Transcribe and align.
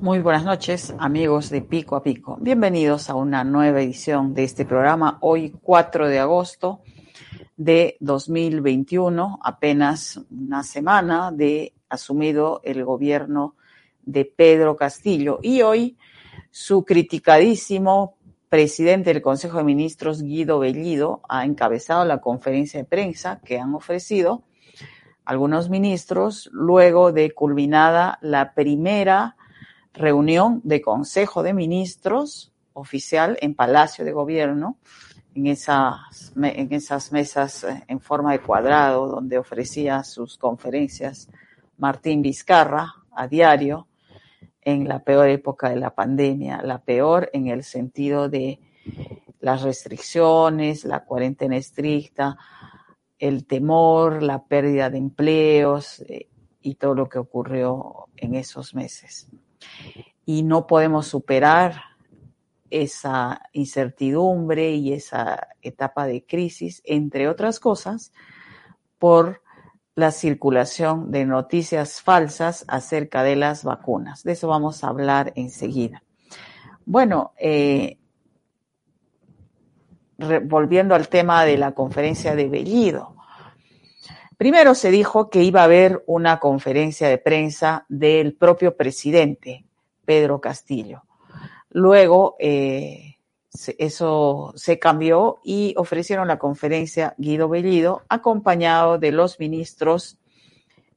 Muy 0.00 0.20
buenas 0.20 0.44
noches, 0.44 0.94
amigos 0.98 1.50
de 1.50 1.60
Pico 1.60 1.96
a 1.96 2.02
Pico. 2.02 2.36
Bienvenidos 2.40 3.10
a 3.10 3.14
una 3.14 3.42
nueva 3.44 3.80
edición 3.80 4.32
de 4.34 4.44
este 4.44 4.64
programa, 4.64 5.18
hoy 5.22 5.54
4 5.62 6.08
de 6.08 6.18
agosto 6.18 6.82
de 7.58 7.96
2021, 7.98 9.40
apenas 9.42 10.20
una 10.30 10.62
semana 10.62 11.32
de 11.32 11.74
asumido 11.88 12.60
el 12.62 12.84
gobierno 12.84 13.56
de 14.02 14.24
Pedro 14.24 14.76
Castillo. 14.76 15.40
Y 15.42 15.62
hoy 15.62 15.98
su 16.52 16.84
criticadísimo 16.84 18.16
presidente 18.48 19.12
del 19.12 19.22
Consejo 19.22 19.58
de 19.58 19.64
Ministros, 19.64 20.22
Guido 20.22 20.60
Bellido, 20.60 21.20
ha 21.28 21.44
encabezado 21.44 22.04
la 22.04 22.20
conferencia 22.20 22.80
de 22.80 22.86
prensa 22.86 23.40
que 23.44 23.58
han 23.58 23.74
ofrecido 23.74 24.44
algunos 25.24 25.68
ministros 25.68 26.48
luego 26.52 27.12
de 27.12 27.32
culminada 27.32 28.18
la 28.22 28.54
primera 28.54 29.36
reunión 29.92 30.60
de 30.62 30.80
Consejo 30.80 31.42
de 31.42 31.54
Ministros 31.54 32.52
oficial 32.72 33.36
en 33.40 33.54
Palacio 33.54 34.04
de 34.04 34.12
Gobierno, 34.12 34.78
en 35.38 35.46
esas, 35.46 36.32
en 36.34 36.72
esas 36.72 37.12
mesas 37.12 37.62
eh, 37.62 37.84
en 37.86 38.00
forma 38.00 38.32
de 38.32 38.40
cuadrado 38.40 39.06
donde 39.06 39.38
ofrecía 39.38 40.02
sus 40.02 40.36
conferencias 40.36 41.28
Martín 41.76 42.22
Vizcarra 42.22 42.92
a 43.12 43.28
diario 43.28 43.86
en 44.60 44.88
la 44.88 44.98
peor 45.04 45.28
época 45.28 45.70
de 45.70 45.76
la 45.76 45.94
pandemia, 45.94 46.60
la 46.62 46.78
peor 46.78 47.30
en 47.32 47.46
el 47.46 47.62
sentido 47.62 48.28
de 48.28 48.58
las 49.38 49.62
restricciones, 49.62 50.84
la 50.84 51.04
cuarentena 51.04 51.56
estricta, 51.56 52.36
el 53.16 53.46
temor, 53.46 54.24
la 54.24 54.42
pérdida 54.42 54.90
de 54.90 54.98
empleos 54.98 56.00
eh, 56.00 56.28
y 56.60 56.74
todo 56.74 56.96
lo 56.96 57.08
que 57.08 57.20
ocurrió 57.20 58.08
en 58.16 58.34
esos 58.34 58.74
meses. 58.74 59.28
Y 60.26 60.42
no 60.42 60.66
podemos 60.66 61.06
superar 61.06 61.80
esa 62.70 63.42
incertidumbre 63.52 64.70
y 64.70 64.92
esa 64.92 65.48
etapa 65.62 66.06
de 66.06 66.24
crisis, 66.24 66.82
entre 66.84 67.28
otras 67.28 67.60
cosas, 67.60 68.12
por 68.98 69.42
la 69.94 70.12
circulación 70.12 71.10
de 71.10 71.26
noticias 71.26 72.00
falsas 72.00 72.64
acerca 72.68 73.22
de 73.22 73.36
las 73.36 73.64
vacunas. 73.64 74.22
De 74.22 74.32
eso 74.32 74.48
vamos 74.48 74.84
a 74.84 74.88
hablar 74.88 75.32
enseguida. 75.34 76.02
Bueno, 76.84 77.32
eh, 77.36 77.98
volviendo 80.44 80.94
al 80.94 81.08
tema 81.08 81.44
de 81.44 81.56
la 81.56 81.72
conferencia 81.72 82.34
de 82.34 82.48
Bellido. 82.48 83.14
Primero 84.36 84.74
se 84.74 84.90
dijo 84.90 85.30
que 85.30 85.42
iba 85.42 85.62
a 85.62 85.64
haber 85.64 86.02
una 86.06 86.38
conferencia 86.38 87.08
de 87.08 87.18
prensa 87.18 87.84
del 87.88 88.34
propio 88.34 88.76
presidente, 88.76 89.64
Pedro 90.04 90.40
Castillo. 90.40 91.02
Luego, 91.70 92.36
eh, 92.38 93.16
eso 93.78 94.52
se 94.56 94.78
cambió 94.78 95.40
y 95.42 95.74
ofrecieron 95.76 96.28
la 96.28 96.38
conferencia 96.38 97.14
Guido 97.18 97.48
Bellido, 97.48 98.02
acompañado 98.08 98.98
de 98.98 99.12
los 99.12 99.38
ministros 99.40 100.18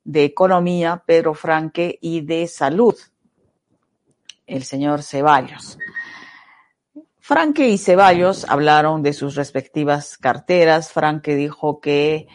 de 0.03 0.23
Economía, 0.23 1.03
Pedro 1.05 1.33
Franque, 1.33 1.97
y 2.01 2.21
de 2.21 2.47
Salud, 2.47 2.95
el 4.47 4.63
señor 4.63 5.03
Ceballos. 5.03 5.77
Franque 7.19 7.69
y 7.69 7.77
Ceballos 7.77 8.45
hablaron 8.49 9.03
de 9.03 9.13
sus 9.13 9.35
respectivas 9.35 10.17
carteras. 10.17 10.91
Franque 10.91 11.35
dijo 11.35 11.79
que 11.79 12.27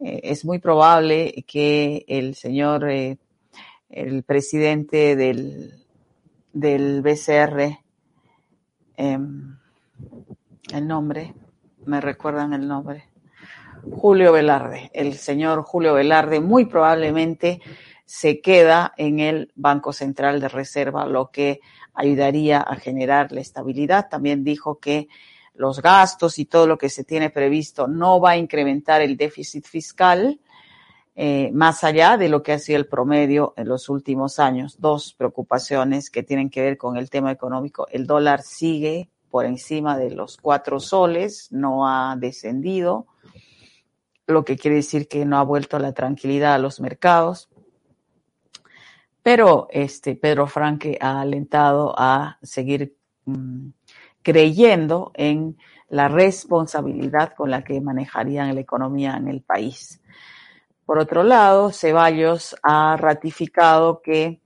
eh, 0.00 0.20
es 0.24 0.44
muy 0.44 0.58
probable 0.58 1.44
que 1.46 2.04
el 2.08 2.34
señor, 2.34 2.90
eh, 2.90 3.18
el 3.88 4.22
presidente 4.24 5.14
del 5.14 5.79
del 6.52 7.02
BCR, 7.02 7.80
em, 8.96 9.58
el 10.72 10.86
nombre, 10.86 11.34
me 11.84 12.00
recuerdan 12.00 12.52
el 12.52 12.66
nombre, 12.66 13.08
Julio 13.82 14.32
Velarde. 14.32 14.90
El 14.92 15.14
señor 15.14 15.62
Julio 15.62 15.94
Velarde 15.94 16.40
muy 16.40 16.66
probablemente 16.66 17.60
se 18.04 18.40
queda 18.40 18.92
en 18.96 19.20
el 19.20 19.52
Banco 19.54 19.92
Central 19.92 20.40
de 20.40 20.48
Reserva, 20.48 21.06
lo 21.06 21.30
que 21.30 21.60
ayudaría 21.94 22.60
a 22.60 22.76
generar 22.76 23.32
la 23.32 23.40
estabilidad. 23.40 24.08
También 24.08 24.44
dijo 24.44 24.78
que 24.78 25.08
los 25.54 25.80
gastos 25.80 26.38
y 26.38 26.46
todo 26.46 26.66
lo 26.66 26.78
que 26.78 26.88
se 26.88 27.04
tiene 27.04 27.30
previsto 27.30 27.86
no 27.86 28.20
va 28.20 28.30
a 28.30 28.36
incrementar 28.36 29.00
el 29.02 29.16
déficit 29.16 29.66
fiscal, 29.66 30.40
eh, 31.22 31.50
más 31.52 31.84
allá 31.84 32.16
de 32.16 32.30
lo 32.30 32.42
que 32.42 32.52
ha 32.52 32.58
sido 32.58 32.78
el 32.78 32.86
promedio 32.86 33.52
en 33.58 33.68
los 33.68 33.90
últimos 33.90 34.38
años. 34.38 34.80
Dos 34.80 35.12
preocupaciones 35.12 36.08
que 36.08 36.22
tienen 36.22 36.48
que 36.48 36.62
ver 36.62 36.78
con 36.78 36.96
el 36.96 37.10
tema 37.10 37.30
económico. 37.30 37.86
El 37.90 38.06
dólar 38.06 38.40
sigue 38.40 39.10
por 39.30 39.44
encima 39.44 39.98
de 39.98 40.12
los 40.12 40.38
cuatro 40.38 40.80
soles, 40.80 41.52
no 41.52 41.86
ha 41.86 42.16
descendido, 42.16 43.06
lo 44.26 44.46
que 44.46 44.56
quiere 44.56 44.76
decir 44.76 45.08
que 45.08 45.26
no 45.26 45.36
ha 45.36 45.42
vuelto 45.42 45.78
la 45.78 45.92
tranquilidad 45.92 46.54
a 46.54 46.58
los 46.58 46.80
mercados. 46.80 47.50
Pero 49.22 49.68
este 49.72 50.16
Pedro 50.16 50.46
Franque 50.46 50.96
ha 51.02 51.20
alentado 51.20 51.94
a 51.98 52.38
seguir 52.42 52.96
mm, 53.26 53.68
creyendo 54.22 55.12
en 55.12 55.58
la 55.90 56.08
responsabilidad 56.08 57.34
con 57.34 57.50
la 57.50 57.62
que 57.62 57.78
manejarían 57.82 58.54
la 58.54 58.62
economía 58.62 59.18
en 59.18 59.28
el 59.28 59.42
país. 59.42 60.00
Por 60.90 60.98
otro 60.98 61.22
lado, 61.22 61.70
Ceballos 61.70 62.56
ha 62.64 62.96
ratificado 62.96 64.02
que 64.02 64.40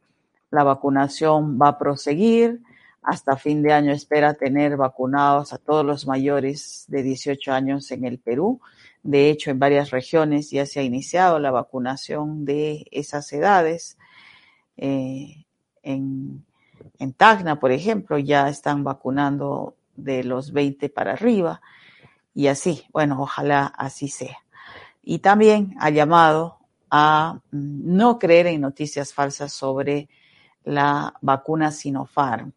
la 0.50 0.62
vacunación 0.62 1.58
va 1.58 1.68
a 1.68 1.78
proseguir. 1.78 2.60
Hasta 3.02 3.38
fin 3.38 3.62
de 3.62 3.72
año 3.72 3.92
espera 3.92 4.34
tener 4.34 4.76
vacunados 4.76 5.54
a 5.54 5.58
todos 5.58 5.86
los 5.86 6.06
mayores 6.06 6.84
de 6.88 7.02
18 7.02 7.50
años 7.50 7.90
en 7.92 8.04
el 8.04 8.18
Perú. 8.18 8.60
De 9.02 9.30
hecho, 9.30 9.50
en 9.50 9.58
varias 9.58 9.88
regiones 9.90 10.50
ya 10.50 10.66
se 10.66 10.80
ha 10.80 10.82
iniciado 10.82 11.38
la 11.38 11.50
vacunación 11.50 12.44
de 12.44 12.88
esas 12.90 13.32
edades. 13.32 13.96
Eh, 14.76 15.46
en, 15.82 16.44
en 16.98 17.12
Tacna, 17.14 17.58
por 17.58 17.72
ejemplo, 17.72 18.18
ya 18.18 18.50
están 18.50 18.84
vacunando 18.84 19.76
de 19.96 20.24
los 20.24 20.52
20 20.52 20.90
para 20.90 21.12
arriba. 21.12 21.62
Y 22.34 22.48
así, 22.48 22.84
bueno, 22.92 23.22
ojalá 23.22 23.64
así 23.64 24.08
sea 24.08 24.43
y 25.04 25.18
también 25.18 25.74
ha 25.78 25.90
llamado 25.90 26.58
a 26.90 27.40
mm, 27.50 27.96
no 27.96 28.18
creer 28.18 28.46
en 28.48 28.60
noticias 28.60 29.12
falsas 29.12 29.52
sobre 29.52 30.08
la 30.64 31.14
vacuna 31.20 31.70
Sinopharm. 31.70 32.52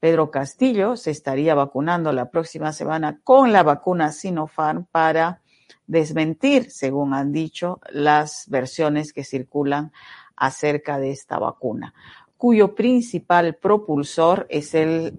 Pedro 0.00 0.30
Castillo 0.30 0.96
se 0.96 1.10
estaría 1.10 1.54
vacunando 1.54 2.12
la 2.12 2.30
próxima 2.30 2.72
semana 2.72 3.20
con 3.24 3.52
la 3.52 3.64
vacuna 3.64 4.12
Sinopharm 4.12 4.86
para 4.90 5.42
desmentir, 5.86 6.70
según 6.70 7.14
han 7.14 7.32
dicho, 7.32 7.80
las 7.90 8.44
versiones 8.48 9.12
que 9.12 9.24
circulan 9.24 9.92
acerca 10.36 10.98
de 10.98 11.10
esta 11.10 11.38
vacuna, 11.38 11.94
cuyo 12.36 12.76
principal 12.76 13.56
propulsor 13.56 14.46
es 14.50 14.74
el 14.74 15.14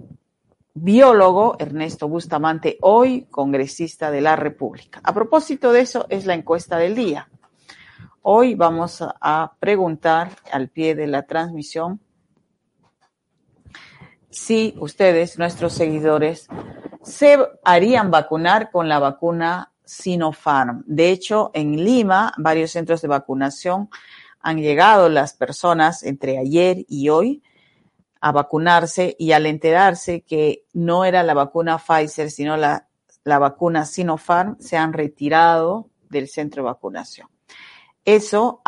biólogo 0.81 1.57
Ernesto 1.59 2.07
Bustamante, 2.07 2.77
hoy 2.81 3.25
congresista 3.29 4.11
de 4.11 4.21
la 4.21 4.35
República. 4.35 5.01
A 5.03 5.13
propósito 5.13 5.73
de 5.73 5.81
eso, 5.81 6.05
es 6.09 6.25
la 6.25 6.33
encuesta 6.33 6.77
del 6.77 6.95
día. 6.95 7.29
Hoy 8.21 8.55
vamos 8.55 9.01
a 9.01 9.53
preguntar 9.59 10.31
al 10.51 10.69
pie 10.69 10.95
de 10.95 11.07
la 11.07 11.23
transmisión 11.23 11.99
si 14.29 14.75
ustedes, 14.79 15.39
nuestros 15.39 15.73
seguidores, 15.73 16.47
se 17.01 17.37
harían 17.63 18.11
vacunar 18.11 18.71
con 18.71 18.87
la 18.87 18.99
vacuna 18.99 19.73
Sinopharm. 19.83 20.83
De 20.85 21.09
hecho, 21.09 21.51
en 21.53 21.83
Lima, 21.83 22.33
varios 22.37 22.71
centros 22.71 23.01
de 23.01 23.07
vacunación 23.07 23.89
han 24.39 24.57
llegado 24.57 25.09
las 25.09 25.33
personas 25.33 26.03
entre 26.03 26.37
ayer 26.37 26.85
y 26.87 27.09
hoy 27.09 27.43
a 28.21 28.31
vacunarse 28.31 29.15
y 29.17 29.31
al 29.31 29.45
enterarse 29.45 30.21
que 30.21 30.65
no 30.73 31.05
era 31.05 31.23
la 31.23 31.33
vacuna 31.33 31.77
Pfizer, 31.77 32.31
sino 32.31 32.57
la, 32.57 32.87
la 33.23 33.39
vacuna 33.39 33.85
Sinopharm, 33.85 34.57
se 34.59 34.77
han 34.77 34.93
retirado 34.93 35.89
del 36.09 36.27
centro 36.27 36.63
de 36.63 36.69
vacunación. 36.69 37.29
Eso 38.05 38.61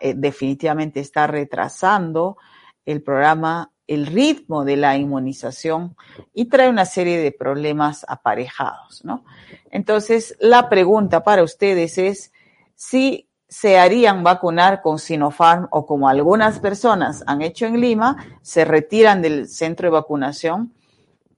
eh, 0.00 0.14
definitivamente 0.16 1.00
está 1.00 1.26
retrasando 1.26 2.36
el 2.84 3.02
programa, 3.02 3.70
el 3.86 4.06
ritmo 4.06 4.64
de 4.64 4.76
la 4.76 4.96
inmunización 4.96 5.96
y 6.34 6.46
trae 6.46 6.68
una 6.68 6.84
serie 6.84 7.18
de 7.18 7.32
problemas 7.32 8.04
aparejados, 8.08 9.04
¿no? 9.04 9.24
Entonces, 9.70 10.36
la 10.40 10.68
pregunta 10.68 11.22
para 11.22 11.42
ustedes 11.42 11.98
es 11.98 12.32
si 12.74 13.27
se 13.48 13.78
harían 13.78 14.22
vacunar 14.22 14.82
con 14.82 14.98
Sinopharm 14.98 15.68
o 15.70 15.86
como 15.86 16.08
algunas 16.08 16.58
personas 16.60 17.24
han 17.26 17.42
hecho 17.42 17.66
en 17.66 17.80
Lima, 17.80 18.16
se 18.42 18.64
retiran 18.64 19.22
del 19.22 19.48
centro 19.48 19.86
de 19.86 19.92
vacunación 19.92 20.74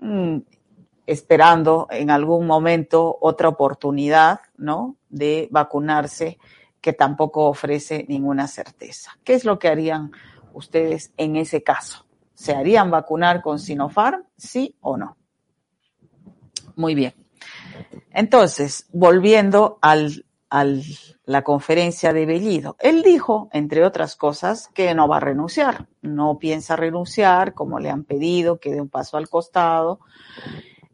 mmm, 0.01 0.39
esperando 1.07 1.87
en 1.91 2.11
algún 2.11 2.47
momento 2.47 3.17
otra 3.21 3.49
oportunidad, 3.49 4.41
¿no? 4.57 4.97
De 5.09 5.49
vacunarse 5.51 6.39
que 6.81 6.93
tampoco 6.93 7.47
ofrece 7.47 8.07
ninguna 8.09 8.49
certeza. 8.49 9.13
¿Qué 9.23 9.35
es 9.35 9.45
lo 9.45 9.59
que 9.59 9.69
harían 9.69 10.11
ustedes 10.53 11.13
en 11.17 11.37
ese 11.37 11.63
caso? 11.63 12.07
¿Se 12.35 12.55
harían 12.55 12.91
vacunar 12.91 13.43
con 13.43 13.59
Sinopharm, 13.59 14.25
sí 14.37 14.77
o 14.81 14.97
no? 14.97 15.17
Muy 16.75 16.95
bien. 16.95 17.15
Entonces, 18.13 18.87
volviendo 18.93 19.79
al, 19.83 20.25
al, 20.51 20.83
la 21.25 21.43
conferencia 21.43 22.13
de 22.13 22.27
Bellido, 22.27 22.77
él 22.81 23.03
dijo, 23.03 23.49
entre 23.53 23.85
otras 23.85 24.17
cosas, 24.17 24.69
que 24.75 24.95
no 24.95 25.09
va 25.09 25.19
a 25.19 25.21
renunciar, 25.21 25.87
no 26.03 26.39
piensa 26.39 26.77
renunciar, 26.77 27.55
como 27.55 27.79
le 27.79 27.89
han 27.89 28.05
pedido, 28.05 28.59
que 28.59 28.73
dé 28.73 28.81
un 28.81 28.89
paso 28.89 29.17
al 29.17 29.29
costado. 29.29 30.01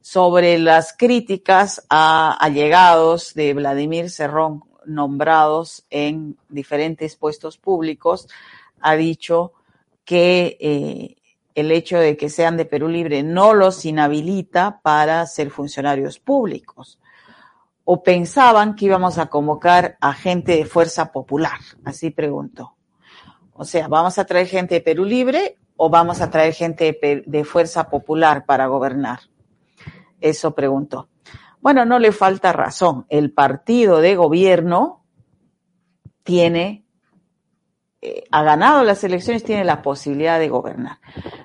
Sobre 0.01 0.59
las 0.59 0.95
críticas 0.97 1.85
a 1.89 2.37
allegados 2.39 3.35
de 3.35 3.55
Vladimir 3.55 4.11
Cerrón 4.11 4.63
nombrados 4.85 5.85
en 5.91 6.37
diferentes 6.49 7.17
puestos 7.17 7.59
públicos, 7.59 8.29
ha 8.81 8.95
dicho 8.95 9.53
que 10.05 10.57
eh, 10.61 11.17
el 11.57 11.73
hecho 11.73 11.99
de 11.99 12.17
que 12.17 12.29
sean 12.29 12.57
de 12.57 12.67
Perú 12.67 12.89
Libre 12.89 13.23
no 13.23 13.55
los 13.55 13.85
inhabilita 13.85 14.81
para 14.83 15.27
ser 15.27 15.51
funcionarios 15.51 16.21
públicos. 16.21 17.01
O 17.89 18.03
pensaban 18.03 18.75
que 18.75 18.87
íbamos 18.87 19.17
a 19.17 19.27
convocar 19.27 19.97
a 20.01 20.13
gente 20.13 20.57
de 20.57 20.67
Fuerza 20.67 21.13
Popular, 21.13 21.61
así 21.85 22.11
preguntó. 22.11 22.75
O 23.53 23.65
sea, 23.65 23.89
¿vamos 23.89 24.19
a 24.19 24.27
traer 24.27 24.49
gente 24.49 24.75
de 24.75 24.81
Perú 24.81 25.05
Libre 25.05 25.57
o 25.77 25.89
vamos 25.89 26.21
a 26.21 26.29
traer 26.29 26.53
gente 26.53 26.99
de, 27.25 27.45
Fuerza 27.45 27.89
Popular 27.89 28.45
para 28.45 28.67
gobernar? 28.67 29.21
Eso 30.21 30.55
preguntó. 30.55 31.09
Bueno, 31.61 31.85
no 31.85 31.99
le 32.01 32.11
falta 32.11 32.53
razón. 32.53 33.07
El 33.09 33.33
partido 33.33 34.01
de 34.01 34.17
gobierno 34.17 35.05
tiene 36.25 36.87
eh, 38.03 38.25
ha 38.31 38.43
ganado 38.43 38.85
las 38.85 39.03
elecciones, 39.05 39.43
tiene 39.43 39.65
la 39.65 39.81
posibilidad 39.81 40.39
de 40.39 40.49
gobernar. 40.49 40.99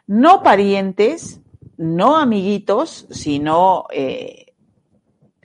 No 0.05 0.43
parientes, 0.43 1.39
no 1.77 2.17
amiguitos, 2.17 3.07
sino 3.09 3.85
eh, 3.91 4.50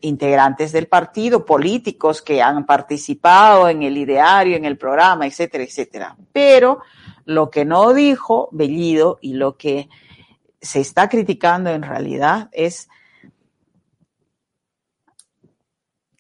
integrantes 0.01 0.73
del 0.73 0.89
partido, 0.89 1.45
políticos 1.45 2.23
que 2.23 2.43
han 2.43 2.67
participado 2.67 3.69
en 3.69 3.83
el 3.83 3.97
ideario, 3.97 4.57
en 4.57 4.65
el 4.65 4.77
programa, 4.77 5.27
etcétera, 5.27 5.65
etcétera. 5.65 6.17
Pero 6.33 6.81
lo 7.25 7.51
que 7.51 7.65
no 7.65 7.93
dijo 7.95 8.49
Bellido 8.53 9.19
y 9.21 9.35
lo 9.35 9.57
que 9.57 9.89
se 10.61 10.81
está 10.81 11.09
criticando 11.09 11.71
en 11.71 11.83
realidad 11.83 12.49
es 12.53 12.89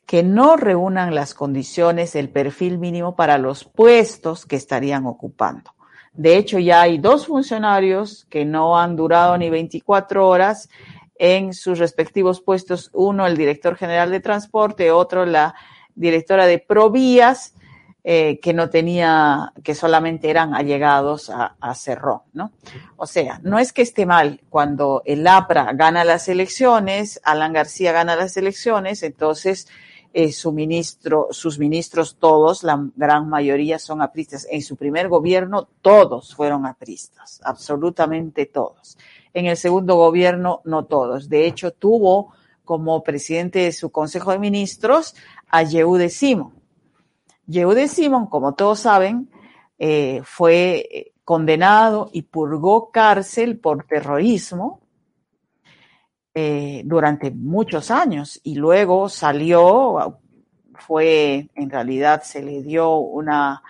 que 0.07 0.23
no 0.23 0.57
reúnan 0.57 1.15
las 1.15 1.35
condiciones, 1.35 2.15
el 2.15 2.31
perfil 2.31 2.79
mínimo 2.79 3.17
para 3.17 3.39
los 3.39 3.65
puestos 3.65 4.47
que 4.47 4.57
estarían 4.57 5.05
ocupando. 5.05 5.73
De 6.13 6.37
hecho, 6.37 6.59
ya 6.59 6.81
hay 6.81 6.99
dos 6.99 7.27
funcionarios 7.27 8.25
que 8.31 8.45
no 8.45 8.79
han 8.79 8.97
durado 8.97 9.37
ni 9.37 9.51
24 9.51 10.27
horas 10.27 10.71
en 11.19 11.55
sus 11.55 11.79
respectivos 11.79 12.41
puestos. 12.41 12.91
Uno, 12.93 13.27
el 13.27 13.37
director 13.37 13.77
general 13.77 14.11
de 14.11 14.21
transporte, 14.21 14.91
otro, 14.91 15.27
la 15.27 15.55
directora 15.95 16.47
de 16.47 16.59
Provías, 16.59 17.55
eh, 18.05 18.39
que 18.41 18.55
no 18.55 18.71
tenía, 18.71 19.53
que 19.65 19.75
solamente 19.75 20.31
eran 20.31 20.55
allegados 20.55 21.29
a, 21.29 21.57
a 21.61 21.75
Cerrón, 21.75 22.21
¿no? 22.33 22.53
O 22.97 23.07
sea, 23.07 23.41
no 23.43 23.59
es 23.59 23.73
que 23.73 23.83
esté 23.83 24.07
mal 24.07 24.43
cuando 24.49 25.03
el 25.05 25.27
APRA 25.27 25.73
gana 25.73 26.05
las 26.05 26.29
elecciones, 26.29 27.21
Alan 27.25 27.53
García 27.53 27.91
gana 27.91 28.15
las 28.15 28.37
elecciones, 28.37 29.03
entonces 29.03 29.67
eh, 30.19 30.33
su 30.33 30.51
ministro, 30.51 31.29
sus 31.31 31.59
ministros 31.59 32.17
todos, 32.17 32.63
la 32.63 32.83
gran 32.97 33.29
mayoría 33.29 33.79
son 33.79 34.01
apristas. 34.01 34.49
En 34.51 34.63
su 34.63 34.75
primer 34.75 35.11
gobierno 35.11 35.69
todos 35.83 36.35
fueron 36.35 36.65
apristas, 36.65 37.39
absolutamente 37.45 38.47
todos. 38.47 38.97
En 39.35 39.45
el 39.45 39.59
segundo 39.59 39.97
gobierno 39.97 40.63
no 40.65 40.87
todos. 40.87 41.29
De 41.29 41.47
hecho, 41.47 41.71
tuvo 41.71 42.33
como 42.65 43.03
presidente 43.03 43.59
de 43.59 43.73
su 43.73 43.91
Consejo 43.91 44.33
de 44.33 44.39
Ministros 44.39 45.15
a 45.51 45.65
Yehude 45.65 46.09
Simon. 46.09 46.55
Yehude 47.47 47.87
Simon, 47.87 48.25
como 48.25 48.55
todos 48.55 48.81
saben, 48.81 49.29
eh, 49.79 50.23
fue 50.25 51.13
condenado 51.25 52.09
y 52.11 52.23
purgó 52.23 52.91
cárcel 52.91 53.59
por 53.59 53.85
terrorismo 53.85 54.81
eh, 56.39 56.83
durante 56.85 57.31
muchos 57.31 57.91
años 57.91 58.39
y 58.45 58.57
luego 58.57 59.09
salió, 59.09 60.19
fue, 60.75 61.49
en 61.55 61.71
realidad 61.71 62.23
se 62.25 62.43
le 62.43 62.63
dio 62.63 62.99
una, 62.99 63.63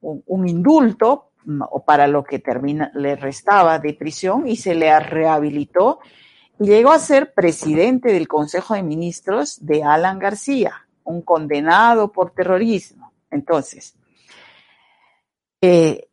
un, 0.00 0.22
un 0.24 0.48
indulto 0.48 1.32
o 1.70 1.84
para 1.84 2.06
lo 2.06 2.24
que 2.24 2.38
termina, 2.38 2.90
le 2.94 3.14
restaba 3.14 3.78
de 3.78 3.92
prisión 3.92 4.48
y 4.48 4.56
se 4.56 4.74
le 4.74 4.98
rehabilitó 5.00 5.98
y 6.58 6.64
llegó 6.64 6.92
a 6.92 6.98
ser 6.98 7.34
presidente 7.34 8.10
del 8.10 8.26
Consejo 8.26 8.72
de 8.72 8.82
Ministros 8.82 9.58
de 9.60 9.84
Alan 9.84 10.18
García, 10.18 10.86
un 11.04 11.20
condenado 11.20 12.10
por 12.10 12.30
terrorismo. 12.30 13.12
Entonces, 13.30 13.96
eh, 15.60 16.08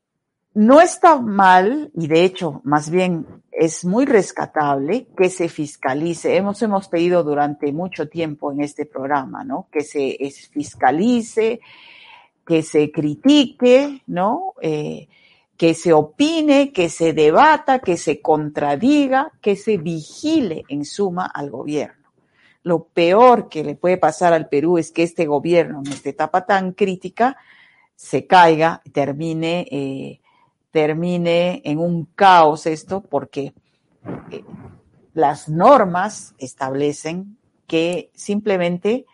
no 0.53 0.81
está 0.81 1.19
mal, 1.19 1.91
y 1.95 2.07
de 2.07 2.23
hecho, 2.23 2.61
más 2.63 2.89
bien 2.89 3.25
es 3.51 3.85
muy 3.85 4.05
rescatable 4.05 5.07
que 5.17 5.29
se 5.29 5.49
fiscalice. 5.49 6.35
Hemos, 6.35 6.61
hemos 6.61 6.87
pedido 6.87 7.23
durante 7.23 7.71
mucho 7.71 8.07
tiempo 8.07 8.51
en 8.51 8.61
este 8.61 8.85
programa, 8.85 9.43
¿no? 9.43 9.67
Que 9.71 9.81
se 9.81 10.17
fiscalice, 10.51 11.59
que 12.45 12.63
se 12.63 12.91
critique, 12.91 14.01
¿no? 14.07 14.53
Eh, 14.61 15.07
que 15.55 15.73
se 15.73 15.91
opine, 15.91 16.71
que 16.71 16.87
se 16.87 17.11
debata, 17.11 17.79
que 17.79 17.97
se 17.97 18.21
contradiga, 18.21 19.31
que 19.41 19.57
se 19.57 19.77
vigile 19.77 20.63
en 20.69 20.85
suma 20.85 21.25
al 21.25 21.49
gobierno. 21.49 22.09
Lo 22.63 22.85
peor 22.85 23.49
que 23.49 23.63
le 23.63 23.75
puede 23.75 23.97
pasar 23.97 24.31
al 24.31 24.47
Perú 24.47 24.77
es 24.77 24.91
que 24.91 25.03
este 25.03 25.25
gobierno, 25.25 25.81
en 25.85 25.91
esta 25.91 26.09
etapa 26.09 26.45
tan 26.45 26.71
crítica, 26.71 27.35
se 27.95 28.25
caiga, 28.25 28.81
termine 28.93 29.67
eh, 29.69 30.21
termine 30.71 31.61
en 31.65 31.79
un 31.79 32.05
caos 32.15 32.65
esto 32.65 33.01
porque 33.01 33.53
eh, 34.31 34.43
las 35.13 35.49
normas 35.49 36.35
establecen 36.37 37.37
que 37.67 38.11
simplemente 38.13 39.05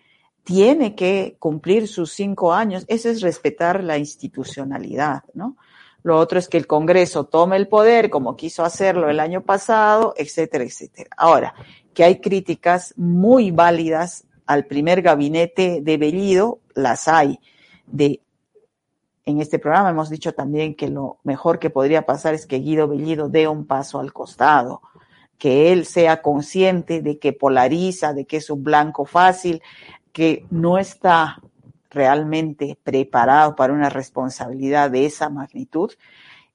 tiene 0.44 0.96
que 0.96 1.36
cumplir 1.40 1.88
sus 1.88 2.14
cinco 2.14 2.54
años. 2.54 2.86
Eso 2.88 3.10
es 3.10 3.22
respetar 3.22 3.84
la 3.84 3.98
institucionalidad, 3.98 5.24
¿no? 5.34 5.58
Lo 6.04 6.20
otro 6.20 6.38
es 6.38 6.48
que 6.48 6.58
el 6.58 6.68
Congreso 6.68 7.24
tome 7.24 7.56
el 7.56 7.68
poder 7.68 8.12
como 8.12 8.36
quiso 8.36 8.64
hacerlo 8.64 9.10
el 9.10 9.20
año 9.20 9.42
pasado, 9.42 10.14
etcétera, 10.16 10.64
etcétera. 10.64 11.10
Ahora, 11.18 11.56
que 11.96 12.04
hay 12.04 12.22
críticas 12.22 12.94
muy 12.96 13.50
válidas 13.50 14.26
al 14.46 14.68
primer 14.68 15.02
gabinete 15.02 15.80
de 15.82 15.98
Bellido, 15.98 16.60
las 16.76 17.08
hay, 17.08 17.40
de 17.88 18.22
en 19.26 19.42
este 19.42 19.60
programa 19.60 19.90
hemos 19.90 20.10
dicho 20.10 20.34
también 20.34 20.76
que 20.76 20.88
lo 20.88 21.18
mejor 21.24 21.60
que 21.60 21.70
podría 21.70 22.06
pasar 22.06 22.34
es 22.34 22.46
que 22.46 22.60
Guido 22.60 22.88
Bellido 22.88 23.28
dé 23.28 23.48
un 23.48 23.66
paso 23.66 24.00
al 24.00 24.14
costado, 24.14 24.82
que 25.38 25.72
él 25.72 25.86
sea 25.86 26.22
consciente 26.22 27.02
de 27.02 27.18
que 27.18 27.34
polariza, 27.34 28.14
de 28.14 28.26
que 28.26 28.38
es 28.38 28.50
un 28.50 28.64
blanco 28.64 29.06
fácil, 29.06 29.62
que 30.14 30.46
no 30.52 30.78
está 30.78 31.42
realmente 31.90 32.78
preparado 32.84 33.56
para 33.56 33.74
una 33.74 33.90
responsabilidad 33.90 34.92
de 34.92 35.06
esa 35.06 35.30
magnitud 35.30 35.92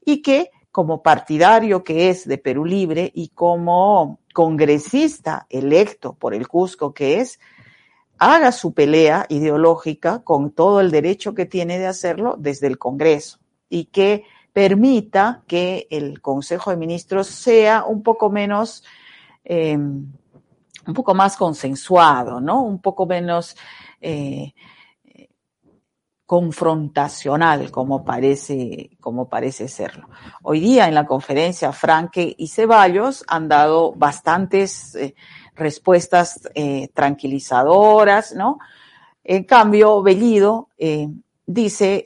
y 0.05 0.23
que 0.23 0.51
como 0.71 1.03
partidario 1.03 1.83
que 1.83 2.09
es 2.09 2.29
de 2.29 2.39
Perú 2.39 2.65
Libre 2.65 3.11
y 3.15 3.29
como 3.29 4.21
congresista 4.33 5.47
electo 5.51 6.13
por 6.13 6.35
el 6.35 6.47
Cusco 6.47 6.95
que 6.95 7.21
es, 7.21 7.41
haga 8.21 8.53
su 8.53 8.75
pelea 8.75 9.25
ideológica 9.31 10.23
con 10.23 10.51
todo 10.51 10.81
el 10.81 10.91
derecho 10.91 11.35
que 11.35 11.47
tiene 11.47 11.79
de 11.79 11.87
hacerlo 11.87 12.37
desde 12.39 12.67
el 12.67 12.77
Congreso 12.77 13.39
y 13.71 13.87
que 13.87 14.25
permita 14.53 15.43
que 15.47 15.89
el 15.91 16.21
Consejo 16.21 16.71
de 16.71 16.77
Ministros 16.77 17.29
sea 17.29 17.85
un 17.85 18.03
poco 18.03 18.29
menos, 18.29 18.85
eh, 19.43 19.75
un 19.75 20.95
poco 20.95 21.15
más 21.15 21.37
consensuado, 21.39 22.43
¿no? 22.43 22.63
Un 22.63 22.83
poco 22.83 23.07
menos 23.07 23.57
eh, 24.03 24.53
confrontacional, 26.27 27.71
como 27.71 28.05
parece, 28.05 28.91
como 29.01 29.31
parece 29.31 29.67
serlo. 29.67 30.11
Hoy 30.43 30.61
día 30.61 30.89
en 30.89 30.95
la 30.95 31.07
conferencia, 31.07 31.73
Franque 31.73 32.35
y 32.37 32.49
Ceballos 32.49 33.25
han 33.29 33.49
dado 33.49 33.95
bastantes 33.95 34.95
eh, 34.95 35.15
respuestas 35.61 36.41
eh, 36.55 36.89
tranquilizadoras, 36.93 38.35
¿no? 38.35 38.59
En 39.23 39.45
cambio, 39.45 40.03
Bellido 40.03 40.71
eh, 40.79 41.09
dice, 41.47 42.03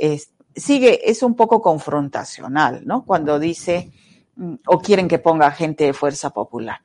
sigue, 0.54 1.10
es 1.10 1.22
un 1.22 1.34
poco 1.34 1.60
confrontacional, 1.60 2.82
¿no? 2.84 3.04
Cuando 3.04 3.38
dice, 3.38 3.90
mm, 4.36 4.54
o 4.66 4.80
quieren 4.80 5.08
que 5.08 5.18
ponga 5.18 5.50
gente 5.50 5.84
de 5.84 5.92
fuerza 5.92 6.30
popular. 6.30 6.80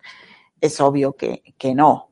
Es 0.62 0.80
obvio 0.82 1.14
que, 1.14 1.54
que 1.58 1.74
no. 1.76 2.10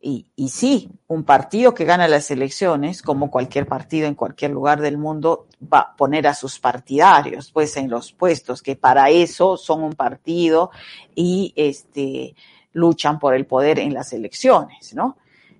Y, 0.00 0.26
y, 0.36 0.50
sí, 0.50 0.90
un 1.06 1.24
partido 1.24 1.72
que 1.72 1.86
gana 1.86 2.06
las 2.08 2.30
elecciones, 2.30 3.00
como 3.00 3.30
cualquier 3.30 3.66
partido 3.66 4.06
en 4.06 4.14
cualquier 4.14 4.50
lugar 4.50 4.82
del 4.82 4.98
mundo, 4.98 5.46
va 5.72 5.78
a 5.78 5.96
poner 5.96 6.26
a 6.26 6.34
sus 6.34 6.58
partidarios, 6.58 7.50
pues, 7.50 7.74
en 7.78 7.88
los 7.88 8.12
puestos, 8.12 8.60
que 8.60 8.76
para 8.76 9.08
eso 9.08 9.56
son 9.56 9.82
un 9.82 9.94
partido 9.94 10.70
y 11.14 11.54
este, 11.56 12.34
luchan 12.74 13.18
por 13.18 13.34
el 13.34 13.46
poder 13.46 13.78
en 13.78 13.94
las 13.94 14.12
elecciones, 14.12 14.94
¿no? 14.94 15.16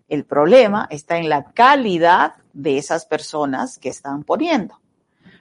El 0.09 0.25
problema 0.25 0.87
está 0.91 1.17
en 1.17 1.31
la 1.31 1.45
calidad 1.53 2.35
de 2.53 2.77
esas 2.77 3.07
personas 3.07 3.79
que 3.79 3.89
están 3.89 4.23
poniendo. 4.23 4.79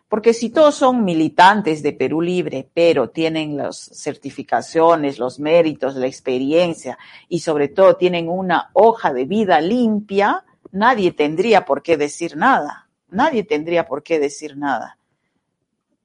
Porque 0.08 0.34
si 0.34 0.52
todos 0.52 0.76
son 0.76 1.04
militantes 1.04 1.82
de 1.82 1.92
Perú 1.92 2.22
Libre, 2.22 2.70
pero 2.74 3.10
tienen 3.10 3.58
las 3.58 3.78
certificaciones, 3.78 5.18
los 5.18 5.40
méritos, 5.40 5.96
la 5.96 6.06
experiencia 6.06 6.98
y 7.28 7.40
sobre 7.40 7.68
todo 7.68 7.96
tienen 7.96 8.30
una 8.30 8.70
hoja 8.74 9.12
de 9.12 9.26
vida 9.26 9.60
limpia, 9.60 10.46
nadie 10.72 11.12
tendría 11.12 11.66
por 11.66 11.82
qué 11.82 11.98
decir 11.98 12.38
nada. 12.38 12.90
Nadie 13.10 13.44
tendría 13.44 13.88
por 13.88 14.04
qué 14.04 14.20
decir 14.20 14.56
nada. 14.56 14.98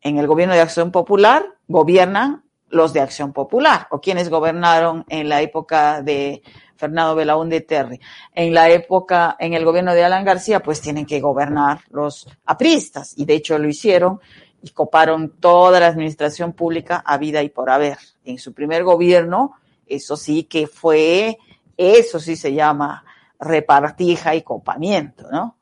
En 0.01 0.17
el 0.19 0.27
gobierno 0.27 0.55
de 0.55 0.61
Acción 0.61 0.91
Popular 0.91 1.45
gobiernan 1.67 2.45
los 2.71 2.93
de 2.93 3.01
Acción 3.01 3.33
Popular 3.33 3.87
o 3.91 4.01
quienes 4.01 4.29
gobernaron 4.29 5.05
en 5.09 5.29
la 5.29 5.41
época 5.41 6.03
de 6.03 6.43
Fernando 6.77 7.15
Belaúnde 7.15 7.61
Terry. 7.61 8.01
En 8.35 8.55
la 8.55 8.71
época, 8.71 9.37
en 9.39 9.55
el 9.55 9.65
gobierno 9.65 9.95
de 9.95 10.05
Alan 10.05 10.25
García, 10.25 10.61
pues 10.61 10.81
tienen 10.81 11.07
que 11.07 11.21
gobernar 11.21 11.81
los 11.91 12.29
apristas, 12.47 13.15
y 13.17 13.25
de 13.25 13.35
hecho 13.35 13.59
lo 13.59 13.69
hicieron 13.69 14.21
y 14.63 14.71
coparon 14.71 15.37
toda 15.41 15.81
la 15.81 15.87
administración 15.89 16.53
pública 16.53 17.03
a 17.05 17.19
vida 17.19 17.43
y 17.43 17.49
por 17.49 17.71
haber. 17.71 17.99
En 18.25 18.39
su 18.39 18.53
primer 18.53 18.85
gobierno, 18.85 19.55
eso 19.87 20.17
sí 20.17 20.45
que 20.45 20.67
fue, 20.67 21.39
eso 21.77 22.21
sí 22.21 22.37
se 22.37 22.53
llama 22.53 23.05
repartija 23.41 24.35
y 24.35 24.43
copamiento, 24.43 25.29
¿no? 25.31 25.57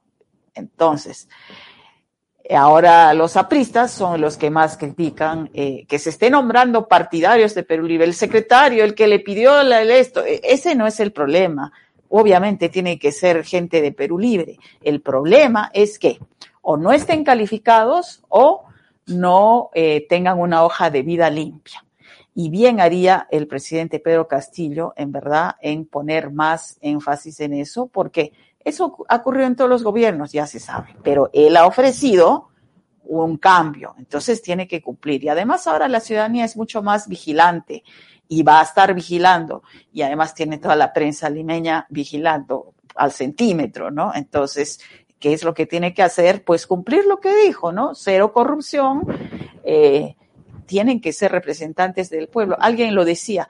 Entonces, 0.54 1.28
Ahora 2.54 3.12
los 3.14 3.36
apristas 3.36 3.90
son 3.90 4.20
los 4.20 4.36
que 4.36 4.50
más 4.50 4.76
critican 4.76 5.50
eh, 5.52 5.84
que 5.88 5.98
se 5.98 6.10
esté 6.10 6.30
nombrando 6.30 6.86
partidarios 6.86 7.54
de 7.54 7.64
Perú 7.64 7.86
Libre. 7.86 8.06
El 8.06 8.14
secretario, 8.14 8.84
el 8.84 8.94
que 8.94 9.08
le 9.08 9.20
pidió 9.20 9.60
esto, 9.62 10.24
e, 10.24 10.40
ese 10.44 10.74
no 10.74 10.86
es 10.86 11.00
el 11.00 11.12
problema. 11.12 11.72
Obviamente 12.08 12.68
tiene 12.68 12.98
que 12.98 13.10
ser 13.10 13.44
gente 13.44 13.82
de 13.82 13.90
Perú 13.92 14.18
Libre. 14.18 14.58
El 14.80 15.00
problema 15.00 15.70
es 15.74 15.98
que 15.98 16.20
o 16.62 16.76
no 16.76 16.92
estén 16.92 17.24
calificados 17.24 18.22
o 18.28 18.64
no 19.06 19.70
eh, 19.74 20.06
tengan 20.08 20.38
una 20.38 20.64
hoja 20.64 20.90
de 20.90 21.02
vida 21.02 21.30
limpia. 21.30 21.84
Y 22.34 22.50
bien 22.50 22.80
haría 22.80 23.26
el 23.30 23.46
presidente 23.46 23.98
Pedro 23.98 24.28
Castillo, 24.28 24.92
en 24.96 25.10
verdad, 25.10 25.56
en 25.60 25.86
poner 25.86 26.30
más 26.30 26.76
énfasis 26.82 27.40
en 27.40 27.54
eso, 27.54 27.86
porque 27.86 28.32
eso 28.66 28.96
ha 29.08 29.16
ocurrido 29.16 29.46
en 29.46 29.54
todos 29.54 29.70
los 29.70 29.84
gobiernos, 29.84 30.32
ya 30.32 30.44
se 30.48 30.58
sabe, 30.58 30.96
pero 31.04 31.30
él 31.32 31.56
ha 31.56 31.66
ofrecido 31.66 32.48
un 33.04 33.36
cambio, 33.36 33.94
entonces 33.96 34.42
tiene 34.42 34.66
que 34.66 34.82
cumplir. 34.82 35.22
Y 35.22 35.28
además 35.28 35.68
ahora 35.68 35.86
la 35.86 36.00
ciudadanía 36.00 36.44
es 36.44 36.56
mucho 36.56 36.82
más 36.82 37.06
vigilante 37.06 37.84
y 38.26 38.42
va 38.42 38.58
a 38.58 38.64
estar 38.64 38.92
vigilando 38.92 39.62
y 39.92 40.02
además 40.02 40.34
tiene 40.34 40.58
toda 40.58 40.74
la 40.74 40.92
prensa 40.92 41.30
limeña 41.30 41.86
vigilando 41.90 42.74
al 42.96 43.12
centímetro, 43.12 43.92
¿no? 43.92 44.12
Entonces, 44.12 44.80
¿qué 45.20 45.32
es 45.32 45.44
lo 45.44 45.54
que 45.54 45.66
tiene 45.66 45.94
que 45.94 46.02
hacer? 46.02 46.42
Pues 46.42 46.66
cumplir 46.66 47.06
lo 47.06 47.20
que 47.20 47.36
dijo, 47.44 47.70
¿no? 47.70 47.94
Cero 47.94 48.32
corrupción, 48.32 49.02
eh, 49.62 50.16
tienen 50.66 51.00
que 51.00 51.12
ser 51.12 51.30
representantes 51.30 52.10
del 52.10 52.26
pueblo. 52.26 52.56
Alguien 52.58 52.96
lo 52.96 53.04
decía, 53.04 53.48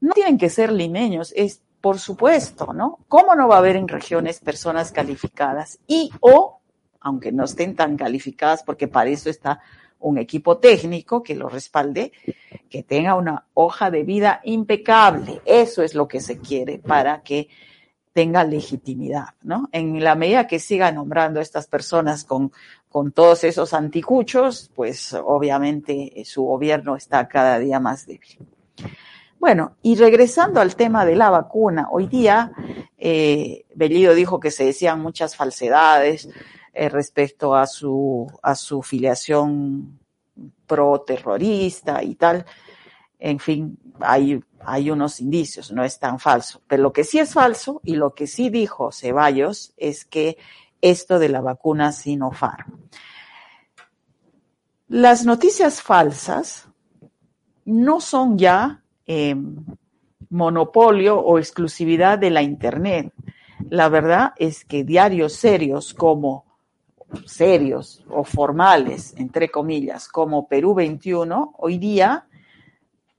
no 0.00 0.14
tienen 0.14 0.38
que 0.38 0.48
ser 0.48 0.72
limeños, 0.72 1.34
es 1.36 1.60
por 1.84 1.98
supuesto, 1.98 2.72
¿no? 2.72 3.00
¿Cómo 3.08 3.34
no 3.34 3.46
va 3.46 3.56
a 3.56 3.58
haber 3.58 3.76
en 3.76 3.88
regiones 3.88 4.40
personas 4.40 4.90
calificadas 4.90 5.78
y 5.86 6.10
o, 6.20 6.60
aunque 6.98 7.30
no 7.30 7.44
estén 7.44 7.76
tan 7.76 7.98
calificadas, 7.98 8.62
porque 8.62 8.88
para 8.88 9.10
eso 9.10 9.28
está 9.28 9.60
un 9.98 10.16
equipo 10.16 10.56
técnico 10.56 11.22
que 11.22 11.34
lo 11.34 11.50
respalde, 11.50 12.10
que 12.70 12.84
tenga 12.84 13.16
una 13.16 13.44
hoja 13.52 13.90
de 13.90 14.02
vida 14.02 14.40
impecable. 14.44 15.42
Eso 15.44 15.82
es 15.82 15.94
lo 15.94 16.08
que 16.08 16.20
se 16.20 16.38
quiere 16.38 16.78
para 16.78 17.22
que 17.22 17.48
tenga 18.14 18.44
legitimidad, 18.44 19.34
¿no? 19.42 19.68
En 19.70 20.02
la 20.02 20.14
medida 20.14 20.46
que 20.46 20.60
siga 20.60 20.90
nombrando 20.90 21.38
a 21.38 21.42
estas 21.42 21.66
personas 21.66 22.24
con, 22.24 22.50
con 22.88 23.12
todos 23.12 23.44
esos 23.44 23.74
anticuchos, 23.74 24.70
pues 24.74 25.12
obviamente 25.12 26.22
su 26.24 26.44
gobierno 26.44 26.96
está 26.96 27.28
cada 27.28 27.58
día 27.58 27.78
más 27.78 28.06
débil. 28.06 28.38
Bueno, 29.44 29.76
y 29.82 29.96
regresando 29.96 30.58
al 30.58 30.74
tema 30.74 31.04
de 31.04 31.16
la 31.16 31.28
vacuna, 31.28 31.88
hoy 31.90 32.06
día 32.06 32.50
eh, 32.96 33.66
Bellido 33.74 34.14
dijo 34.14 34.40
que 34.40 34.50
se 34.50 34.64
decían 34.64 35.02
muchas 35.02 35.36
falsedades 35.36 36.30
eh, 36.72 36.88
respecto 36.88 37.54
a 37.54 37.66
su, 37.66 38.26
a 38.42 38.54
su 38.54 38.80
filiación 38.80 39.98
pro-terrorista 40.66 42.02
y 42.02 42.14
tal. 42.14 42.46
En 43.18 43.38
fin, 43.38 43.78
hay, 44.00 44.42
hay 44.60 44.90
unos 44.90 45.20
indicios, 45.20 45.70
no 45.72 45.84
es 45.84 45.98
tan 45.98 46.18
falso. 46.18 46.62
Pero 46.66 46.82
lo 46.84 46.94
que 46.94 47.04
sí 47.04 47.18
es 47.18 47.34
falso 47.34 47.82
y 47.84 47.96
lo 47.96 48.14
que 48.14 48.26
sí 48.26 48.48
dijo 48.48 48.92
Ceballos 48.92 49.74
es 49.76 50.06
que 50.06 50.38
esto 50.80 51.18
de 51.18 51.28
la 51.28 51.42
vacuna 51.42 51.92
Sinopharm. 51.92 52.78
Las 54.88 55.26
noticias 55.26 55.82
falsas 55.82 56.66
no 57.66 58.00
son 58.00 58.38
ya 58.38 58.80
eh, 59.06 59.36
monopolio 60.30 61.18
o 61.18 61.38
exclusividad 61.38 62.18
de 62.18 62.30
la 62.30 62.42
Internet. 62.42 63.12
La 63.70 63.88
verdad 63.88 64.32
es 64.36 64.64
que 64.64 64.84
diarios 64.84 65.34
serios 65.34 65.94
como 65.94 66.44
serios 67.26 68.04
o 68.08 68.24
formales, 68.24 69.14
entre 69.16 69.50
comillas, 69.50 70.08
como 70.08 70.48
Perú 70.48 70.74
21, 70.74 71.54
hoy 71.58 71.78
día 71.78 72.26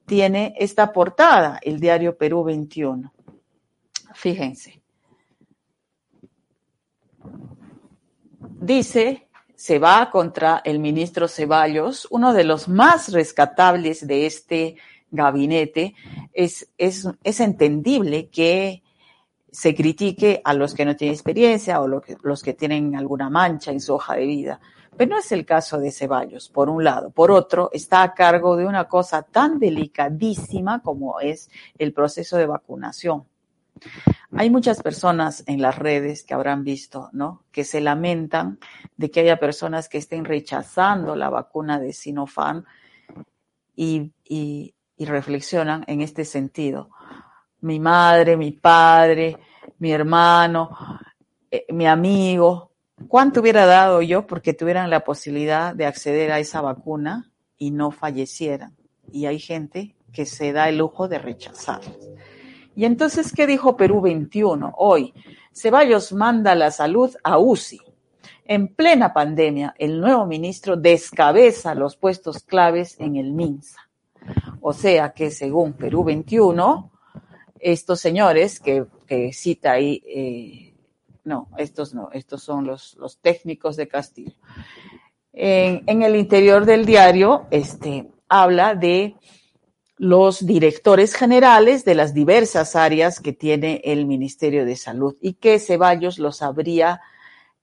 tiene 0.06 0.54
esta 0.58 0.92
portada, 0.92 1.60
el 1.62 1.80
diario 1.80 2.18
Perú 2.18 2.44
21. 2.44 3.12
Fíjense. 4.14 4.82
Dice, 8.60 9.28
se 9.56 9.80
va 9.80 10.10
contra 10.12 10.62
el 10.64 10.80
ministro 10.80 11.28
Ceballos, 11.28 12.08
uno 12.10 12.34
de 12.34 12.44
los 12.44 12.68
más 12.68 13.12
rescatables 13.12 14.06
de 14.06 14.26
este 14.26 14.76
gabinete, 15.16 15.96
es, 16.34 16.70
es, 16.78 17.08
es 17.24 17.40
entendible 17.40 18.30
que 18.30 18.84
se 19.52 19.74
critique 19.74 20.42
a 20.44 20.54
los 20.54 20.74
que 20.74 20.86
no 20.86 20.96
tienen 20.96 21.14
experiencia 21.14 21.80
o 21.80 21.88
los 21.88 22.44
que 22.44 22.54
tienen 22.54 22.96
alguna 22.96 23.30
mancha 23.30 23.72
en 23.72 23.80
su 23.80 23.94
hoja 23.94 24.16
de 24.16 24.26
vida. 24.26 24.60
Pero 24.98 25.12
no 25.12 25.20
es 25.20 25.32
el 25.32 25.46
caso 25.46 25.80
de 25.80 25.92
Ceballos, 25.92 26.50
por 26.50 26.70
un 26.70 26.84
lado. 26.84 27.10
Por 27.10 27.32
otro, 27.32 27.70
está 27.74 28.04
a 28.04 28.14
cargo 28.14 28.56
de 28.56 28.66
una 28.66 28.86
cosa 28.86 29.24
tan 29.24 29.60
delicadísima 29.60 30.82
como 30.82 31.20
es 31.20 31.50
el 31.78 31.94
proceso 31.94 32.38
de 32.38 32.46
vacunación. 32.46 33.26
Hay 34.38 34.50
muchas 34.50 34.82
personas 34.82 35.44
en 35.48 35.62
las 35.62 35.78
redes 35.78 36.24
que 36.24 36.34
habrán 36.34 36.64
visto, 36.64 37.10
¿no? 37.12 37.44
Que 37.52 37.64
se 37.64 37.82
lamentan 37.82 38.60
de 38.96 39.12
que 39.12 39.22
haya 39.22 39.40
personas 39.40 39.90
que 39.90 39.98
estén 39.98 40.26
rechazando 40.26 41.16
la 41.16 41.30
vacuna 41.30 41.80
de 41.80 41.92
Sinopharm 41.92 42.64
y, 43.76 44.12
y, 44.24 44.75
y 44.98 45.06
reflexionan 45.06 45.84
en 45.88 46.02
este 46.02 46.26
sentido. 46.26 46.90
Mi 47.62 47.80
madre, 47.80 48.38
mi 48.38 48.52
padre, 48.52 49.38
mi 49.80 49.92
hermano, 49.92 50.70
eh, 51.52 51.66
mi 51.70 51.88
amigo, 51.88 52.72
¿cuánto 53.08 53.42
hubiera 53.42 53.66
dado 53.66 54.02
yo 54.02 54.28
porque 54.28 54.54
tuvieran 54.54 54.90
la 54.90 55.04
posibilidad 55.04 55.76
de 55.76 55.86
acceder 55.86 56.32
a 56.32 56.40
esa 56.40 56.62
vacuna 56.62 57.32
y 57.58 57.72
no 57.72 57.92
fallecieran? 57.92 58.76
Y 59.12 59.26
hay 59.26 59.40
gente 59.40 59.96
que 60.12 60.26
se 60.26 60.54
da 60.54 60.70
el 60.70 60.78
lujo 60.78 61.08
de 61.08 61.20
rechazarlas. 61.20 61.98
Y 62.76 62.86
entonces, 62.86 63.32
¿qué 63.34 63.48
dijo 63.48 63.78
Perú 63.78 64.02
21 64.02 64.74
hoy? 64.78 65.14
Ceballos 65.54 66.12
manda 66.12 66.56
la 66.56 66.72
salud 66.72 67.16
a 67.24 67.38
UCI. 67.38 67.80
En 68.44 68.68
plena 68.68 69.14
pandemia, 69.14 69.74
el 69.80 70.00
nuevo 70.00 70.26
ministro 70.26 70.76
descabeza 70.76 71.74
los 71.74 71.96
puestos 71.96 72.44
claves 72.44 73.00
en 73.00 73.16
el 73.16 73.32
MINSA. 73.32 73.85
O 74.62 74.74
sea 74.74 75.14
que 75.14 75.32
según 75.32 75.74
Perú 75.74 76.04
21, 76.04 76.92
estos 77.60 78.00
señores 78.00 78.60
que, 78.60 78.86
cita 79.34 79.74
ahí, 79.74 80.02
eh, 80.06 80.74
no, 81.24 81.50
estos 81.58 81.94
no, 81.94 82.10
estos 82.14 82.44
son 82.44 82.66
los, 82.66 82.96
los 82.96 83.20
técnicos 83.20 83.76
de 83.76 83.88
Castillo. 83.88 84.34
En, 85.34 85.84
en, 85.88 86.02
el 86.02 86.16
interior 86.16 86.66
del 86.66 86.86
diario, 86.86 87.46
este, 87.52 88.10
habla 88.30 88.76
de 88.76 89.16
los 89.98 90.46
directores 90.46 91.14
generales 91.14 91.86
de 91.86 91.96
las 91.96 92.14
diversas 92.14 92.76
áreas 92.76 93.20
que 93.20 93.34
tiene 93.34 93.82
el 93.84 94.06
Ministerio 94.06 94.66
de 94.66 94.76
Salud 94.76 95.16
y 95.22 95.34
que 95.34 95.60
Ceballos 95.60 96.20
los 96.20 96.42
habría 96.42 97.02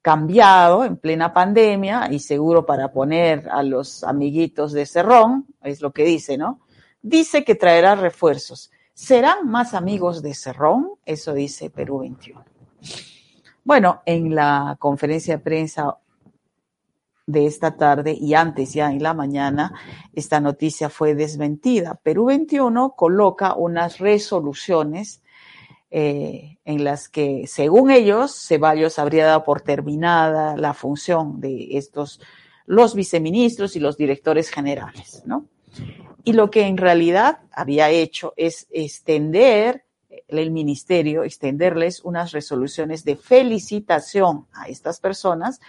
cambiado 0.03 0.85
en 0.85 0.97
plena 0.97 1.33
pandemia 1.33 2.09
y 2.11 2.19
seguro 2.19 2.67
para 2.67 2.93
poner 2.93 3.49
a 3.49 3.63
los 3.63 4.03
amiguitos 4.03 4.73
de 4.73 4.85
Cerrón, 4.85 5.47
es 5.63 5.81
lo 5.81 5.93
que 5.93 6.05
dice, 6.05 6.37
¿no? 6.37 6.61
Dice 7.01 7.45
que 7.45 7.55
traerá 7.55 7.95
refuerzos. 7.95 8.73
¿Serán 8.93 9.49
más 9.49 9.75
amigos 9.75 10.21
de 10.21 10.35
Cerrón? 10.35 10.91
Eso 11.07 11.33
dice 11.33 11.71
Perú 11.71 12.01
21. 12.01 12.45
Bueno, 13.65 14.03
en 14.05 14.35
la 14.35 14.77
conferencia 14.79 15.37
de 15.37 15.43
prensa 15.43 15.97
de 17.27 17.47
esta 17.47 17.77
tarde 17.77 18.13
y 18.13 18.35
antes 18.35 18.75
ya 18.75 18.91
en 18.91 19.03
la 19.03 19.15
mañana, 19.15 19.73
esta 20.13 20.41
noticia 20.41 20.89
fue 20.89 21.15
desmentida. 21.15 21.95
Perú 22.03 22.27
21 22.27 22.95
coloca 22.97 23.55
unas 23.55 23.99
resoluciones 23.99 25.22
eh, 25.95 26.57
en 26.65 26.85
las 26.85 27.11
que, 27.11 27.47
según 27.47 27.91
ellos, 27.91 28.35
Ceballos 28.35 28.99
habría 28.99 29.27
dado 29.27 29.45
por 29.45 29.61
terminada 29.61 30.57
la 30.57 30.73
función 30.73 31.39
de 31.39 31.77
estos, 31.77 32.19
los 32.65 32.95
viceministros 32.95 33.77
y 33.77 33.81
los 33.81 33.99
directores 33.99 34.49
generales, 34.49 35.23
¿no? 35.27 35.45
Y 36.25 36.33
lo 36.33 36.51
que 36.51 36.63
en 36.63 36.79
realidad 36.79 37.41
había 37.53 37.91
hecho 37.91 38.33
es 38.39 38.67
extender 38.71 39.85
el 40.29 40.51
ministerio, 40.51 41.25
extenderles 41.25 42.01
unas 42.01 42.33
resoluciones 42.33 43.05
de 43.05 43.17
felicitación 43.17 44.47
a 44.55 44.69
estas 44.69 44.99
personas 44.99 45.61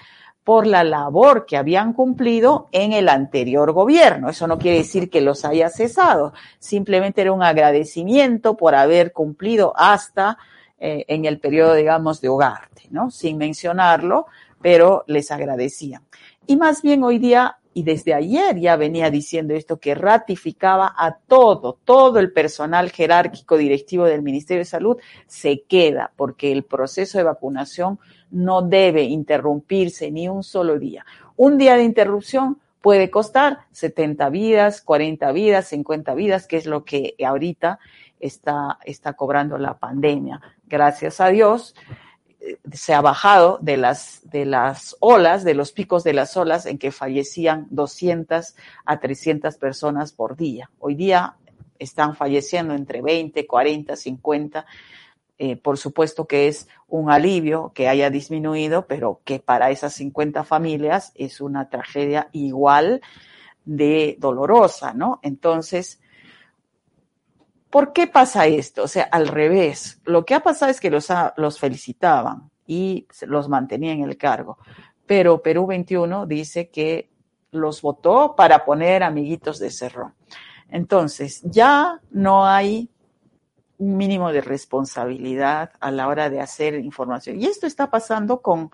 por 0.43 0.67
la 0.67 0.83
labor 0.83 1.45
que 1.45 1.57
habían 1.57 1.93
cumplido 1.93 2.67
en 2.71 2.91
el 2.93 3.09
anterior 3.09 3.71
gobierno. 3.71 4.29
Eso 4.29 4.47
no 4.47 4.57
quiere 4.57 4.79
decir 4.79 5.09
que 5.09 5.21
los 5.21 5.45
haya 5.45 5.69
cesado, 5.69 6.33
simplemente 6.59 7.21
era 7.21 7.31
un 7.31 7.43
agradecimiento 7.43 8.57
por 8.57 8.75
haber 8.75 9.13
cumplido 9.13 9.73
hasta 9.75 10.37
eh, 10.79 11.05
en 11.07 11.25
el 11.25 11.39
periodo, 11.39 11.75
digamos, 11.75 12.19
de 12.19 12.29
Hogarte, 12.29 12.83
¿no? 12.89 13.09
Sin 13.09 13.37
mencionarlo, 13.37 14.25
pero 14.61 15.03
les 15.07 15.31
agradecían. 15.31 16.03
Y 16.45 16.57
más 16.57 16.81
bien 16.81 17.03
hoy 17.03 17.19
día, 17.19 17.57
y 17.73 17.83
desde 17.83 18.13
ayer 18.13 18.59
ya 18.59 18.75
venía 18.75 19.09
diciendo 19.09 19.53
esto, 19.53 19.79
que 19.79 19.95
ratificaba 19.95 20.93
a 20.97 21.15
todo, 21.15 21.79
todo 21.83 22.19
el 22.19 22.31
personal 22.31 22.91
jerárquico 22.91 23.57
directivo 23.57 24.05
del 24.05 24.21
Ministerio 24.21 24.61
de 24.61 24.65
Salud 24.65 24.97
se 25.27 25.63
queda, 25.63 26.11
porque 26.15 26.51
el 26.51 26.63
proceso 26.63 27.17
de 27.17 27.23
vacunación 27.23 27.99
no 28.31 28.61
debe 28.61 29.03
interrumpirse 29.03 30.11
ni 30.11 30.27
un 30.27 30.43
solo 30.43 30.79
día. 30.79 31.05
Un 31.35 31.57
día 31.57 31.75
de 31.75 31.83
interrupción 31.83 32.59
puede 32.81 33.09
costar 33.09 33.59
70 33.71 34.29
vidas, 34.29 34.81
40 34.81 35.31
vidas, 35.31 35.67
50 35.67 36.13
vidas, 36.15 36.47
que 36.47 36.57
es 36.57 36.65
lo 36.65 36.83
que 36.83 37.15
ahorita 37.25 37.79
está, 38.19 38.79
está 38.85 39.13
cobrando 39.13 39.57
la 39.57 39.77
pandemia. 39.77 40.41
Gracias 40.67 41.21
a 41.21 41.29
Dios 41.29 41.75
se 42.71 42.93
ha 42.93 43.01
bajado 43.01 43.59
de 43.61 43.77
las, 43.77 44.21
de 44.23 44.45
las 44.45 44.95
olas, 44.99 45.43
de 45.43 45.53
los 45.53 45.71
picos 45.71 46.03
de 46.03 46.13
las 46.13 46.35
olas 46.37 46.65
en 46.65 46.77
que 46.77 46.91
fallecían 46.91 47.67
200 47.69 48.55
a 48.85 48.99
300 48.99 49.57
personas 49.57 50.11
por 50.13 50.35
día. 50.35 50.69
Hoy 50.79 50.95
día 50.95 51.35
están 51.79 52.15
falleciendo 52.15 52.73
entre 52.73 53.01
20, 53.01 53.45
40, 53.47 53.95
50 53.95 54.65
eh, 55.39 55.55
por 55.55 55.77
supuesto 55.77 56.27
que 56.27 56.47
es 56.47 56.67
un 56.87 57.09
alivio 57.09 57.71
que 57.73 57.87
haya 57.87 58.09
disminuido, 58.11 58.85
pero 58.85 59.21
que 59.25 59.39
para 59.39 59.71
esas 59.71 59.93
50 59.95 60.43
familias 60.43 61.11
es 61.15 61.41
una 61.41 61.69
tragedia 61.69 62.29
igual 62.33 63.01
de 63.65 64.15
dolorosa, 64.19 64.93
¿no? 64.93 65.19
Entonces, 65.23 65.99
¿por 67.73 67.91
qué 67.91 68.05
pasa 68.05 68.45
esto? 68.45 68.83
O 68.83 68.87
sea, 68.87 69.05
al 69.05 69.27
revés, 69.27 69.99
lo 70.05 70.25
que 70.25 70.35
ha 70.35 70.41
pasado 70.41 70.69
es 70.69 70.79
que 70.79 70.91
los, 70.91 71.59
felicitaban 71.59 72.51
y 72.67 73.07
los 73.25 73.49
mantenían 73.49 73.97
en 73.97 74.09
el 74.09 74.15
cargo, 74.15 74.59
pero 75.07 75.41
Perú 75.41 75.65
21 75.65 76.27
dice 76.27 76.69
que 76.69 77.09
los 77.49 77.81
votó 77.81 78.35
para 78.35 78.63
poner 78.63 79.01
amiguitos 79.01 79.57
de 79.57 79.71
Cerrón. 79.71 80.13
Entonces, 80.69 81.41
ya 81.45 81.99
no 82.11 82.45
hay 82.45 82.91
un 83.79 83.97
mínimo 83.97 84.31
de 84.31 84.41
responsabilidad 84.41 85.71
a 85.79 85.89
la 85.89 86.07
hora 86.07 86.29
de 86.29 86.41
hacer 86.41 86.75
información. 86.75 87.41
Y 87.41 87.45
esto 87.45 87.65
está 87.65 87.89
pasando 87.89 88.39
con 88.39 88.69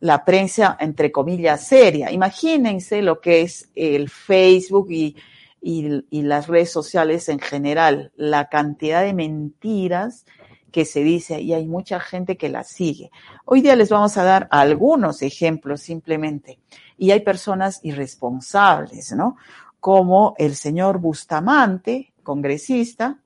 la 0.00 0.24
prensa, 0.24 0.78
entre 0.80 1.12
comillas, 1.12 1.66
seria. 1.66 2.10
Imagínense 2.10 3.02
lo 3.02 3.20
que 3.20 3.42
es 3.42 3.68
el 3.74 4.08
Facebook 4.08 4.90
y, 4.90 5.14
y, 5.60 6.22
las 6.22 6.46
redes 6.46 6.70
sociales 6.70 7.28
en 7.28 7.38
general, 7.38 8.12
la 8.16 8.48
cantidad 8.48 9.02
de 9.02 9.14
mentiras 9.14 10.24
que 10.72 10.84
se 10.84 11.02
dice 11.02 11.40
y 11.40 11.52
hay 11.52 11.66
mucha 11.66 12.00
gente 12.00 12.36
que 12.36 12.48
la 12.48 12.64
sigue. 12.64 13.10
Hoy 13.44 13.60
día 13.60 13.76
les 13.76 13.90
vamos 13.90 14.16
a 14.16 14.24
dar 14.24 14.48
algunos 14.50 15.22
ejemplos 15.22 15.80
simplemente. 15.80 16.58
Y 16.96 17.10
hay 17.10 17.20
personas 17.20 17.80
irresponsables, 17.82 19.12
¿no? 19.12 19.36
Como 19.80 20.34
el 20.38 20.54
señor 20.54 20.98
Bustamante, 20.98 22.12
congresista, 22.22 23.18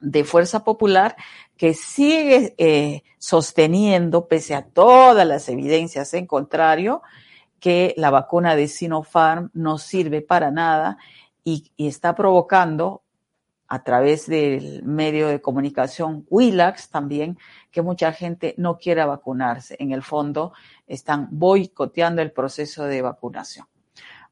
de 0.00 0.24
Fuerza 0.24 0.62
Popular 0.62 1.16
que 1.56 1.74
sigue 1.74 2.54
eh, 2.58 3.02
sosteniendo, 3.18 4.28
pese 4.28 4.54
a 4.54 4.62
todas 4.62 5.26
las 5.26 5.48
evidencias 5.48 6.14
en 6.14 6.26
contrario, 6.26 7.02
que 7.58 7.94
la 7.96 8.10
vacuna 8.10 8.54
de 8.54 8.68
Sinopharm 8.68 9.50
no 9.54 9.78
sirve 9.78 10.20
para 10.20 10.52
nada 10.52 10.98
y, 11.44 11.72
está 11.76 12.14
provocando 12.14 13.02
a 13.66 13.82
través 13.84 14.26
del 14.26 14.82
medio 14.82 15.28
de 15.28 15.40
comunicación 15.40 16.26
Willax 16.30 16.88
también, 16.88 17.38
que 17.70 17.82
mucha 17.82 18.12
gente 18.12 18.54
no 18.56 18.78
quiera 18.78 19.04
vacunarse. 19.04 19.76
En 19.78 19.92
el 19.92 20.02
fondo, 20.02 20.52
están 20.86 21.28
boicoteando 21.30 22.22
el 22.22 22.32
proceso 22.32 22.84
de 22.84 23.02
vacunación. 23.02 23.66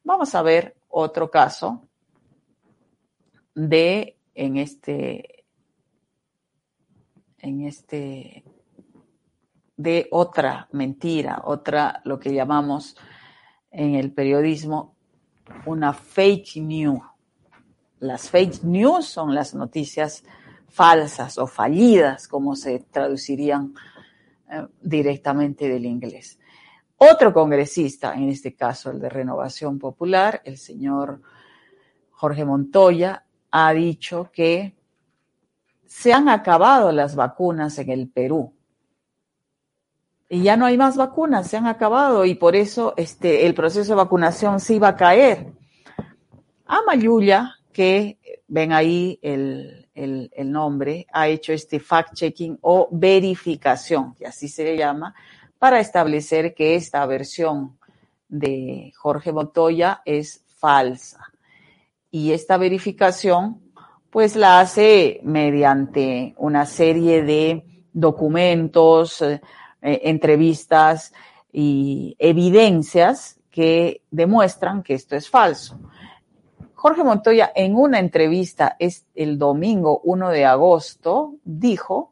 Vamos 0.04 0.34
a 0.34 0.42
ver 0.42 0.76
otro 0.88 1.30
caso 1.30 1.82
de, 3.54 4.16
en 4.34 4.56
este 4.56 5.36
en 7.38 7.62
este 7.62 8.44
de 9.76 10.08
otra 10.10 10.68
mentira, 10.72 11.42
otra 11.44 12.00
lo 12.04 12.18
que 12.18 12.32
llamamos 12.32 12.96
en 13.70 13.94
el 13.94 14.12
periodismo 14.12 14.95
una 15.66 15.92
fake 15.92 16.56
news. 16.56 17.00
Las 18.00 18.28
fake 18.30 18.62
news 18.62 19.06
son 19.06 19.34
las 19.34 19.54
noticias 19.54 20.24
falsas 20.68 21.38
o 21.38 21.46
fallidas, 21.46 22.28
como 22.28 22.54
se 22.54 22.80
traducirían 22.90 23.74
eh, 24.50 24.66
directamente 24.80 25.68
del 25.68 25.86
inglés. 25.86 26.38
Otro 26.98 27.32
congresista, 27.32 28.14
en 28.14 28.28
este 28.28 28.54
caso 28.54 28.90
el 28.90 29.00
de 29.00 29.08
Renovación 29.08 29.78
Popular, 29.78 30.40
el 30.44 30.56
señor 30.56 31.20
Jorge 32.10 32.44
Montoya, 32.44 33.24
ha 33.50 33.72
dicho 33.72 34.30
que 34.32 34.74
se 35.86 36.12
han 36.12 36.28
acabado 36.28 36.92
las 36.92 37.14
vacunas 37.14 37.78
en 37.78 37.90
el 37.90 38.08
Perú. 38.08 38.55
Y 40.28 40.42
ya 40.42 40.56
no 40.56 40.66
hay 40.66 40.76
más 40.76 40.96
vacunas, 40.96 41.48
se 41.48 41.56
han 41.56 41.66
acabado 41.66 42.24
y 42.24 42.34
por 42.34 42.56
eso 42.56 42.94
este, 42.96 43.46
el 43.46 43.54
proceso 43.54 43.92
de 43.92 43.96
vacunación 43.96 44.58
se 44.58 44.74
iba 44.74 44.88
a 44.88 44.96
caer. 44.96 45.52
Amayuya, 46.66 47.54
que 47.72 48.18
ven 48.48 48.72
ahí 48.72 49.18
el, 49.22 49.88
el 49.94 50.50
nombre, 50.50 51.06
ha 51.12 51.28
hecho 51.28 51.52
este 51.52 51.80
fact-checking 51.80 52.58
o 52.62 52.88
verificación, 52.90 54.14
que 54.14 54.26
así 54.26 54.48
se 54.48 54.64
le 54.64 54.76
llama, 54.76 55.14
para 55.58 55.78
establecer 55.78 56.54
que 56.54 56.74
esta 56.74 57.06
versión 57.06 57.78
de 58.28 58.92
Jorge 58.96 59.32
Montoya 59.32 60.02
es 60.04 60.44
falsa. 60.56 61.32
Y 62.10 62.32
esta 62.32 62.56
verificación 62.56 63.60
pues 64.10 64.34
la 64.34 64.60
hace 64.60 65.20
mediante 65.24 66.34
una 66.38 66.64
serie 66.64 67.22
de 67.22 67.64
documentos, 67.92 69.22
eh, 69.86 70.00
entrevistas 70.10 71.12
y 71.52 72.16
evidencias 72.18 73.38
que 73.52 74.02
demuestran 74.10 74.82
que 74.82 74.94
esto 74.94 75.14
es 75.14 75.30
falso. 75.30 75.78
Jorge 76.74 77.04
Montoya 77.04 77.52
en 77.54 77.76
una 77.76 78.00
entrevista 78.00 78.76
el 79.14 79.38
domingo 79.38 80.00
1 80.02 80.30
de 80.30 80.44
agosto 80.44 81.36
dijo, 81.44 82.10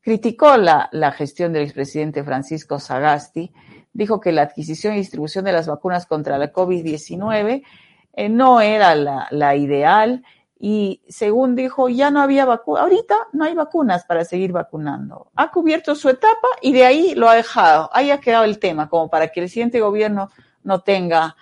criticó 0.00 0.56
la, 0.56 0.88
gestión 1.10 1.52
del 1.52 1.64
expresidente 1.64 2.22
Francisco 2.22 2.78
Sagasti, 2.78 3.52
dijo 3.92 4.20
que 4.20 4.30
la 4.30 4.42
adquisición 4.42 4.94
y 4.94 4.98
distribución 4.98 5.44
de 5.44 5.52
las 5.52 5.66
vacunas 5.66 6.06
contra 6.06 6.38
la 6.38 6.52
COVID-19 6.52 7.64
eh, 8.12 8.28
no 8.28 8.60
era 8.60 8.94
la, 8.94 9.26
la 9.32 9.56
ideal 9.56 10.22
y 10.64 11.02
según 11.08 11.56
dijo, 11.56 11.88
ya 11.88 12.12
no 12.12 12.20
había 12.20 12.44
vacunas, 12.44 12.84
ahorita 12.84 13.16
no 13.32 13.44
hay 13.44 13.52
vacunas 13.52 14.04
para 14.04 14.24
seguir 14.24 14.52
vacunando. 14.52 15.32
Ha 15.34 15.50
cubierto 15.50 15.96
su 15.96 16.08
etapa 16.08 16.46
y 16.60 16.72
de 16.72 16.84
ahí 16.84 17.14
lo 17.16 17.28
ha 17.28 17.34
dejado. 17.34 17.90
Ahí 17.92 18.12
ha 18.12 18.20
quedado 18.20 18.44
el 18.44 18.60
tema, 18.60 18.88
como 18.88 19.10
para 19.10 19.26
que 19.26 19.40
el 19.40 19.48
siguiente 19.48 19.80
gobierno 19.80 20.30
no 20.62 20.78
tenga 20.78 21.34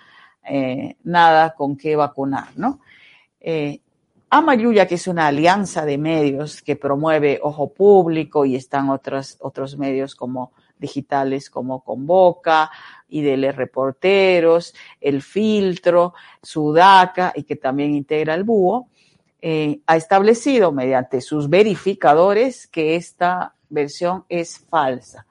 eh, 0.43 0.97
nada 1.03 1.53
con 1.53 1.77
qué 1.77 1.95
vacunar, 1.95 2.47
¿no? 2.55 2.79
Eh, 3.39 3.81
Amayuya, 4.31 4.87
que 4.87 4.95
es 4.95 5.05
una 5.05 5.27
alianza 5.27 5.85
de 5.85 5.99
medios 5.99 6.63
que 6.63 6.75
promueve 6.75 7.39
Ojo 7.43 7.71
Público 7.71 8.43
y 8.45 8.55
están 8.55 8.89
otros, 8.89 9.37
otros 9.39 9.77
medios 9.77 10.15
como 10.15 10.51
digitales 10.79 11.51
como 11.51 11.83
Convoca, 11.83 12.71
IDL 13.09 13.53
Reporteros, 13.53 14.73
El 14.99 15.21
Filtro, 15.21 16.15
Sudaca 16.41 17.31
y 17.35 17.43
que 17.43 17.55
también 17.55 17.93
integra 17.93 18.33
el 18.33 18.43
Búho, 18.43 18.87
eh, 19.41 19.81
ha 19.87 19.95
establecido 19.97 20.71
mediante 20.71 21.19
sus 21.19 21.49
verificadores 21.49 22.67
que 22.67 22.95
esta 22.95 23.55
versión 23.69 24.25
es 24.29 24.59
falsa. 24.69 25.25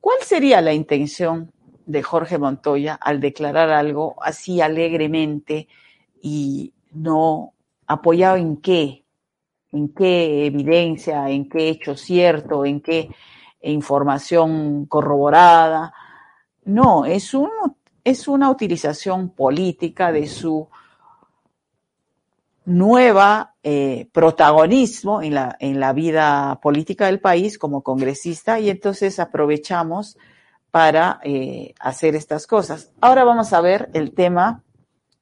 ¿Cuál 0.00 0.18
sería 0.22 0.62
la 0.62 0.72
intención 0.72 1.52
de 1.84 2.02
Jorge 2.02 2.38
Montoya 2.38 2.94
al 2.94 3.20
declarar 3.20 3.70
algo 3.70 4.16
así 4.22 4.60
alegremente 4.60 5.68
y 6.22 6.72
no 6.92 7.52
apoyado 7.86 8.36
en 8.36 8.56
qué? 8.56 9.04
¿En 9.70 9.88
qué 9.90 10.46
evidencia? 10.46 11.28
¿En 11.28 11.48
qué 11.48 11.68
hecho 11.68 11.94
cierto? 11.94 12.64
¿En 12.64 12.80
qué 12.80 13.10
información 13.60 14.86
corroborada? 14.86 15.92
No, 16.64 17.04
es, 17.04 17.34
un, 17.34 17.50
es 18.02 18.28
una 18.28 18.50
utilización 18.50 19.30
política 19.30 20.10
de 20.10 20.26
su 20.26 20.68
nueva 22.64 23.54
eh, 23.62 24.08
protagonismo 24.12 25.22
en 25.22 25.34
la, 25.34 25.56
en 25.58 25.80
la 25.80 25.92
vida 25.92 26.60
política 26.62 27.06
del 27.06 27.20
país 27.20 27.58
como 27.58 27.82
congresista 27.82 28.60
y 28.60 28.70
entonces 28.70 29.18
aprovechamos 29.18 30.16
para 30.70 31.20
eh, 31.22 31.74
hacer 31.80 32.16
estas 32.16 32.46
cosas. 32.46 32.92
Ahora 33.00 33.24
vamos 33.24 33.52
a 33.52 33.60
ver 33.60 33.90
el 33.92 34.14
tema 34.14 34.62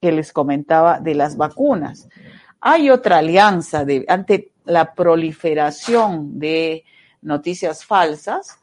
que 0.00 0.12
les 0.12 0.32
comentaba 0.32 1.00
de 1.00 1.14
las 1.14 1.36
vacunas. 1.36 2.08
Hay 2.60 2.90
otra 2.90 3.18
alianza 3.18 3.84
de, 3.84 4.04
ante 4.08 4.52
la 4.64 4.94
proliferación 4.94 6.38
de 6.38 6.84
noticias 7.22 7.84
falsas 7.84 8.58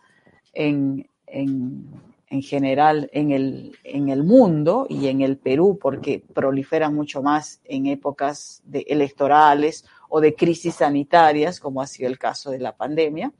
en, 0.53 1.07
en, 1.25 1.85
en 2.29 2.41
general 2.41 3.09
en 3.13 3.31
el, 3.31 3.77
en 3.83 4.09
el 4.09 4.23
mundo 4.23 4.85
y 4.89 5.07
en 5.07 5.21
el 5.21 5.37
Perú, 5.37 5.79
porque 5.81 6.23
proliferan 6.33 6.93
mucho 6.93 7.21
más 7.21 7.61
en 7.63 7.87
épocas 7.87 8.61
electorales 8.71 9.85
o 10.09 10.19
de 10.19 10.35
crisis 10.35 10.75
sanitarias, 10.75 11.59
como 11.59 11.81
ha 11.81 11.87
sido 11.87 12.09
el 12.09 12.17
caso 12.17 12.51
de 12.51 12.59
la 12.59 12.75
pandemia. 12.75 13.31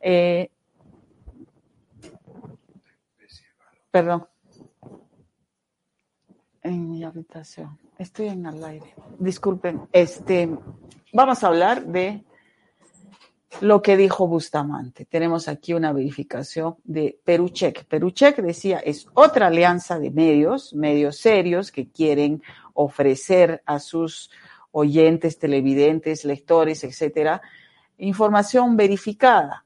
Eh, 0.00 0.50
perdón. 3.90 4.26
En 6.62 6.90
mi 6.90 7.04
habitación. 7.04 7.78
Estoy 7.98 8.28
en 8.28 8.46
el 8.46 8.62
aire. 8.64 8.94
Disculpen. 9.18 9.88
Este, 9.92 10.48
vamos 11.12 11.42
a 11.42 11.46
hablar 11.46 11.86
de 11.86 12.25
lo 13.60 13.82
que 13.82 13.96
dijo 13.96 14.26
Bustamante. 14.26 15.04
Tenemos 15.04 15.48
aquí 15.48 15.72
una 15.74 15.92
verificación 15.92 16.76
de 16.84 17.18
Peruchek. 17.24 17.84
Peruchek 17.86 18.36
decía, 18.42 18.78
es 18.78 19.06
otra 19.14 19.46
alianza 19.46 19.98
de 19.98 20.10
medios, 20.10 20.74
medios 20.74 21.16
serios 21.18 21.72
que 21.72 21.90
quieren 21.90 22.42
ofrecer 22.74 23.62
a 23.66 23.78
sus 23.78 24.30
oyentes, 24.72 25.38
televidentes, 25.38 26.24
lectores, 26.24 26.84
etcétera, 26.84 27.40
información 27.98 28.76
verificada. 28.76 29.64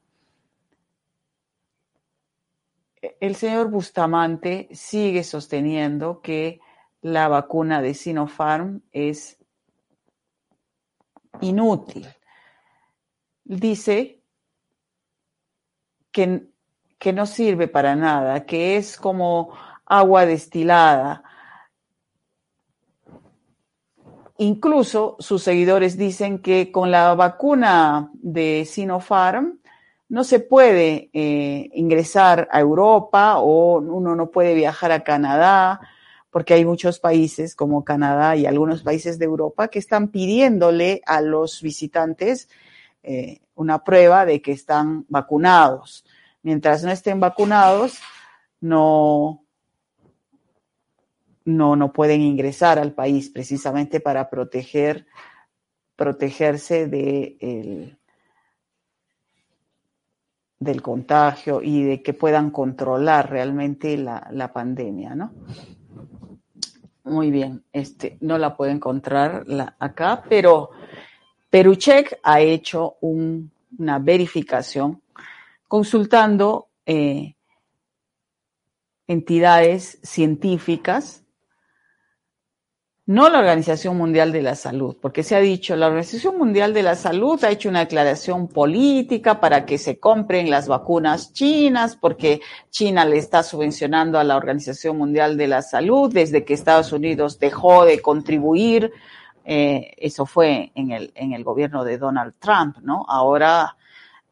El 3.18 3.34
señor 3.34 3.70
Bustamante 3.70 4.68
sigue 4.72 5.24
sosteniendo 5.24 6.20
que 6.20 6.60
la 7.00 7.28
vacuna 7.28 7.80
de 7.80 7.94
Sinopharm 7.94 8.82
es 8.92 9.38
inútil 11.40 12.06
dice 13.56 14.20
que, 16.12 16.48
que 16.98 17.12
no 17.12 17.26
sirve 17.26 17.66
para 17.66 17.96
nada, 17.96 18.46
que 18.46 18.76
es 18.76 18.96
como 18.96 19.50
agua 19.86 20.24
destilada. 20.24 21.24
Incluso 24.38 25.16
sus 25.18 25.42
seguidores 25.42 25.98
dicen 25.98 26.38
que 26.38 26.70
con 26.70 26.90
la 26.90 27.14
vacuna 27.14 28.10
de 28.14 28.64
Sinopharm 28.64 29.58
no 30.08 30.24
se 30.24 30.40
puede 30.40 31.10
eh, 31.12 31.70
ingresar 31.74 32.48
a 32.52 32.60
Europa 32.60 33.38
o 33.38 33.78
uno 33.80 34.14
no 34.14 34.30
puede 34.30 34.54
viajar 34.54 34.92
a 34.92 35.02
Canadá, 35.02 35.80
porque 36.30 36.54
hay 36.54 36.64
muchos 36.64 37.00
países 37.00 37.56
como 37.56 37.84
Canadá 37.84 38.36
y 38.36 38.46
algunos 38.46 38.82
países 38.82 39.18
de 39.18 39.24
Europa 39.24 39.68
que 39.68 39.80
están 39.80 40.08
pidiéndole 40.08 41.02
a 41.04 41.20
los 41.20 41.60
visitantes 41.60 42.48
eh, 43.02 43.40
una 43.54 43.82
prueba 43.84 44.24
de 44.24 44.40
que 44.42 44.52
están 44.52 45.04
vacunados. 45.08 46.04
Mientras 46.42 46.82
no 46.82 46.90
estén 46.90 47.20
vacunados, 47.20 48.00
no, 48.60 49.44
no, 51.44 51.76
no 51.76 51.92
pueden 51.92 52.22
ingresar 52.22 52.78
al 52.78 52.92
país 52.92 53.28
precisamente 53.30 54.00
para 54.00 54.30
proteger, 54.30 55.06
protegerse 55.96 56.86
de 56.86 57.96
del 60.60 60.82
contagio 60.82 61.62
y 61.62 61.82
de 61.82 62.02
que 62.02 62.12
puedan 62.12 62.50
controlar 62.50 63.30
realmente 63.30 63.96
la, 63.96 64.28
la 64.30 64.52
pandemia, 64.52 65.14
¿no? 65.14 65.32
Muy 67.02 67.30
bien, 67.30 67.64
este, 67.72 68.18
no 68.20 68.36
la 68.36 68.56
puedo 68.56 68.70
encontrar 68.70 69.46
acá, 69.78 70.22
pero 70.28 70.70
Peruchek 71.50 72.20
ha 72.22 72.40
hecho 72.40 72.96
una 73.00 73.98
verificación 73.98 75.02
consultando 75.66 76.68
eh, 76.86 77.34
entidades 79.08 79.98
científicas, 80.02 81.24
no 83.06 83.28
la 83.28 83.40
Organización 83.40 83.96
Mundial 83.96 84.30
de 84.30 84.42
la 84.42 84.54
Salud, 84.54 84.96
porque 85.02 85.24
se 85.24 85.34
ha 85.34 85.40
dicho, 85.40 85.74
la 85.74 85.88
Organización 85.88 86.38
Mundial 86.38 86.72
de 86.72 86.84
la 86.84 86.94
Salud 86.94 87.42
ha 87.42 87.50
hecho 87.50 87.68
una 87.68 87.80
declaración 87.80 88.46
política 88.46 89.40
para 89.40 89.66
que 89.66 89.78
se 89.78 89.98
compren 89.98 90.48
las 90.48 90.68
vacunas 90.68 91.32
chinas, 91.32 91.96
porque 91.96 92.40
China 92.70 93.04
le 93.04 93.18
está 93.18 93.42
subvencionando 93.42 94.20
a 94.20 94.24
la 94.24 94.36
Organización 94.36 94.96
Mundial 94.96 95.36
de 95.36 95.48
la 95.48 95.62
Salud 95.62 96.12
desde 96.12 96.44
que 96.44 96.54
Estados 96.54 96.92
Unidos 96.92 97.40
dejó 97.40 97.84
de 97.84 98.00
contribuir 98.00 98.92
eh, 99.44 99.94
eso 99.96 100.26
fue 100.26 100.70
en 100.74 100.92
el, 100.92 101.12
en 101.14 101.32
el 101.32 101.44
gobierno 101.44 101.84
de 101.84 101.98
Donald 101.98 102.34
Trump, 102.38 102.78
¿no? 102.82 103.04
Ahora 103.08 103.76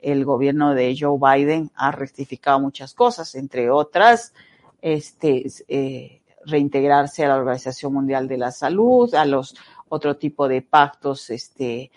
el 0.00 0.24
gobierno 0.24 0.74
de 0.74 0.96
Joe 0.98 1.18
Biden 1.18 1.70
ha 1.74 1.90
rectificado 1.90 2.60
muchas 2.60 2.94
cosas, 2.94 3.34
entre 3.34 3.70
otras, 3.70 4.32
este, 4.80 5.46
eh, 5.66 6.22
reintegrarse 6.44 7.24
a 7.24 7.28
la 7.28 7.36
Organización 7.36 7.94
Mundial 7.94 8.28
de 8.28 8.38
la 8.38 8.52
Salud, 8.52 9.12
a 9.14 9.24
los 9.24 9.56
otro 9.88 10.16
tipo 10.16 10.46
de 10.46 10.62
pactos, 10.62 11.30
este, 11.30 11.90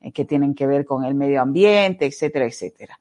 eh, 0.00 0.12
que 0.12 0.24
tienen 0.24 0.54
que 0.54 0.66
ver 0.66 0.84
con 0.84 1.04
el 1.04 1.14
medio 1.14 1.42
ambiente, 1.42 2.06
etcétera, 2.06 2.46
etcétera. 2.46 3.00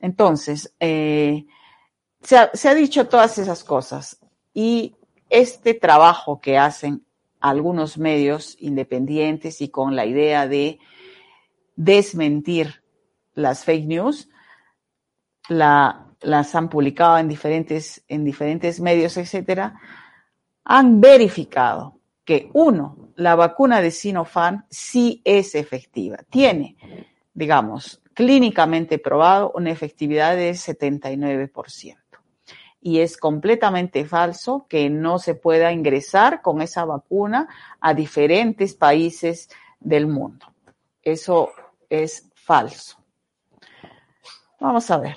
Entonces, 0.00 0.72
se, 0.78 2.36
ha, 2.36 2.50
se 2.54 2.68
ha 2.68 2.74
dicho 2.74 3.08
todas 3.08 3.36
esas 3.38 3.64
cosas 3.64 4.18
y 4.54 4.94
este 5.28 5.74
trabajo 5.74 6.40
que 6.40 6.56
hacen 6.56 7.04
algunos 7.40 7.98
medios 7.98 8.56
independientes 8.60 9.60
y 9.60 9.68
con 9.68 9.96
la 9.96 10.06
idea 10.06 10.48
de 10.48 10.78
desmentir 11.76 12.82
las 13.34 13.64
fake 13.64 13.86
news, 13.86 14.28
las 15.48 16.54
han 16.54 16.68
publicado 16.68 17.18
en 17.18 17.28
diferentes, 17.28 18.04
en 18.08 18.24
diferentes 18.24 18.80
medios, 18.80 19.16
etcétera, 19.16 19.80
han 20.64 21.00
verificado 21.00 22.00
que 22.24 22.50
uno, 22.52 23.12
la 23.16 23.34
vacuna 23.36 23.80
de 23.80 23.90
Sinopharm 23.90 24.64
sí 24.68 25.22
es 25.24 25.54
efectiva. 25.54 26.18
Tiene, 26.28 26.76
digamos, 27.32 28.02
clínicamente 28.12 28.98
probado 28.98 29.52
una 29.54 29.70
efectividad 29.70 30.36
de 30.36 30.50
79% 30.50 32.07
y 32.80 33.00
es 33.00 33.16
completamente 33.16 34.04
falso 34.04 34.66
que 34.68 34.88
no 34.90 35.18
se 35.18 35.34
pueda 35.34 35.72
ingresar 35.72 36.42
con 36.42 36.62
esa 36.62 36.84
vacuna 36.84 37.48
a 37.80 37.94
diferentes 37.94 38.74
países 38.74 39.48
del 39.80 40.06
mundo. 40.06 40.46
Eso 41.02 41.50
es 41.88 42.30
falso. 42.34 42.98
Vamos 44.60 44.90
a 44.90 44.98
ver. 44.98 45.16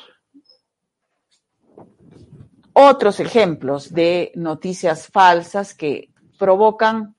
Otros 2.74 3.20
ejemplos 3.20 3.94
de 3.94 4.32
noticias 4.36 5.08
falsas 5.08 5.74
que 5.74 6.10
provocan 6.38 7.16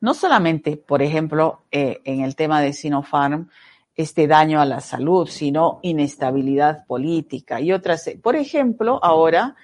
no 0.00 0.14
solamente, 0.14 0.76
por 0.76 1.02
ejemplo, 1.02 1.62
eh, 1.70 2.00
en 2.04 2.22
el 2.22 2.34
tema 2.34 2.60
de 2.60 2.72
Sinopharm, 2.72 3.50
este 3.94 4.26
daño 4.26 4.60
a 4.60 4.64
la 4.64 4.80
salud, 4.80 5.28
sino 5.28 5.80
inestabilidad 5.82 6.86
política 6.86 7.60
y 7.60 7.72
otras. 7.72 8.10
Por 8.22 8.36
ejemplo, 8.36 8.98
ahora 9.02 9.56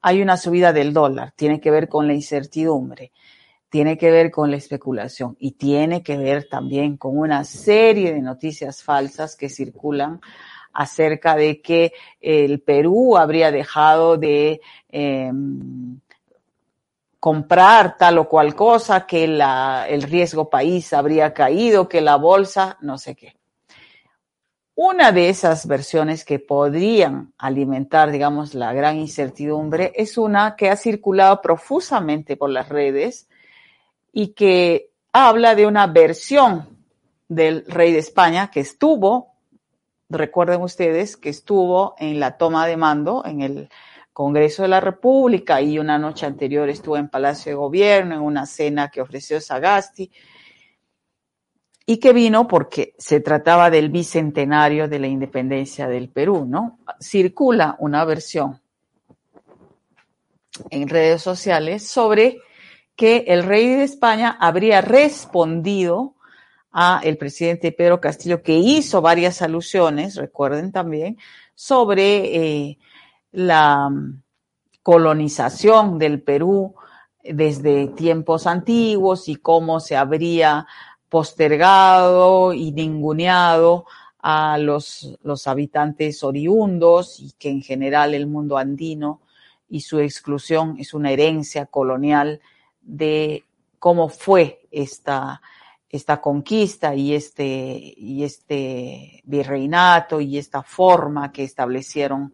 hay 0.00 0.22
una 0.22 0.36
subida 0.36 0.72
del 0.72 0.92
dólar, 0.92 1.32
tiene 1.36 1.60
que 1.60 1.70
ver 1.70 1.88
con 1.88 2.06
la 2.06 2.14
incertidumbre, 2.14 3.12
tiene 3.68 3.96
que 3.96 4.10
ver 4.10 4.30
con 4.30 4.50
la 4.50 4.56
especulación 4.56 5.36
y 5.38 5.52
tiene 5.52 6.02
que 6.02 6.16
ver 6.16 6.48
también 6.48 6.96
con 6.96 7.18
una 7.18 7.44
serie 7.44 8.12
de 8.12 8.20
noticias 8.20 8.82
falsas 8.82 9.36
que 9.36 9.48
circulan 9.48 10.20
acerca 10.72 11.36
de 11.36 11.60
que 11.60 11.92
el 12.20 12.60
Perú 12.60 13.16
habría 13.16 13.50
dejado 13.50 14.16
de 14.16 14.60
eh, 14.88 15.32
comprar 17.18 17.96
tal 17.98 18.18
o 18.18 18.28
cual 18.28 18.54
cosa, 18.54 19.06
que 19.06 19.28
la, 19.28 19.86
el 19.88 20.02
riesgo 20.02 20.48
país 20.48 20.92
habría 20.92 21.34
caído, 21.34 21.88
que 21.88 22.00
la 22.00 22.16
bolsa, 22.16 22.78
no 22.80 22.96
sé 22.98 23.14
qué. 23.14 23.39
Una 24.82 25.12
de 25.12 25.28
esas 25.28 25.66
versiones 25.66 26.24
que 26.24 26.38
podrían 26.38 27.34
alimentar, 27.36 28.10
digamos, 28.10 28.54
la 28.54 28.72
gran 28.72 28.96
incertidumbre 28.96 29.92
es 29.94 30.16
una 30.16 30.56
que 30.56 30.70
ha 30.70 30.76
circulado 30.76 31.42
profusamente 31.42 32.34
por 32.38 32.48
las 32.48 32.70
redes 32.70 33.28
y 34.10 34.28
que 34.28 34.90
habla 35.12 35.54
de 35.54 35.66
una 35.66 35.86
versión 35.86 36.66
del 37.28 37.66
rey 37.66 37.92
de 37.92 37.98
España 37.98 38.50
que 38.50 38.60
estuvo, 38.60 39.34
recuerden 40.08 40.62
ustedes, 40.62 41.18
que 41.18 41.28
estuvo 41.28 41.94
en 41.98 42.18
la 42.18 42.38
toma 42.38 42.66
de 42.66 42.78
mando 42.78 43.22
en 43.26 43.42
el 43.42 43.68
Congreso 44.14 44.62
de 44.62 44.68
la 44.68 44.80
República 44.80 45.60
y 45.60 45.78
una 45.78 45.98
noche 45.98 46.24
anterior 46.24 46.70
estuvo 46.70 46.96
en 46.96 47.10
Palacio 47.10 47.52
de 47.52 47.56
Gobierno 47.56 48.14
en 48.14 48.22
una 48.22 48.46
cena 48.46 48.88
que 48.88 49.02
ofreció 49.02 49.42
Sagasti 49.42 50.10
y 51.90 51.96
que 51.96 52.12
vino 52.12 52.46
porque 52.46 52.94
se 52.98 53.18
trataba 53.18 53.68
del 53.68 53.88
bicentenario 53.88 54.86
de 54.86 55.00
la 55.00 55.08
independencia 55.08 55.88
del 55.88 56.08
Perú, 56.08 56.46
¿no? 56.48 56.78
Circula 57.00 57.74
una 57.80 58.04
versión 58.04 58.60
en 60.70 60.88
redes 60.88 61.20
sociales 61.20 61.88
sobre 61.88 62.38
que 62.94 63.24
el 63.26 63.42
rey 63.42 63.66
de 63.66 63.82
España 63.82 64.36
habría 64.38 64.82
respondido 64.82 66.14
a 66.70 67.00
el 67.02 67.18
presidente 67.18 67.72
Pedro 67.72 68.00
Castillo, 68.00 68.40
que 68.40 68.56
hizo 68.56 69.02
varias 69.02 69.42
alusiones, 69.42 70.14
recuerden 70.14 70.70
también, 70.70 71.18
sobre 71.56 72.36
eh, 72.68 72.78
la 73.32 73.90
mm, 73.90 74.22
colonización 74.84 75.98
del 75.98 76.22
Perú 76.22 76.72
desde 77.24 77.88
tiempos 77.88 78.46
antiguos 78.46 79.28
y 79.28 79.34
cómo 79.34 79.80
se 79.80 79.96
habría 79.96 80.68
postergado 81.10 82.54
y 82.54 82.72
ninguneado 82.72 83.84
a 84.18 84.56
los, 84.56 85.18
los 85.22 85.46
habitantes 85.46 86.24
oriundos 86.24 87.20
y 87.20 87.32
que 87.38 87.50
en 87.50 87.62
general 87.62 88.14
el 88.14 88.26
mundo 88.26 88.56
andino 88.56 89.20
y 89.68 89.80
su 89.80 89.98
exclusión 90.00 90.76
es 90.78 90.94
una 90.94 91.10
herencia 91.10 91.66
colonial 91.66 92.40
de 92.80 93.44
cómo 93.78 94.08
fue 94.08 94.66
esta, 94.70 95.42
esta 95.88 96.20
conquista 96.20 96.94
y 96.94 97.14
este, 97.14 97.94
y 97.96 98.24
este 98.24 99.22
virreinato 99.24 100.20
y 100.20 100.38
esta 100.38 100.62
forma 100.62 101.32
que 101.32 101.44
establecieron 101.44 102.32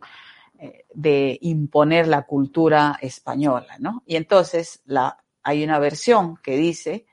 de 0.95 1.39
imponer 1.43 2.09
la 2.09 2.23
cultura 2.23 2.99
española, 3.01 3.77
¿no? 3.79 4.03
Y 4.07 4.17
entonces 4.17 4.81
la, 4.87 5.19
hay 5.43 5.63
una 5.63 5.79
versión 5.79 6.39
que 6.39 6.57
dice 6.57 7.07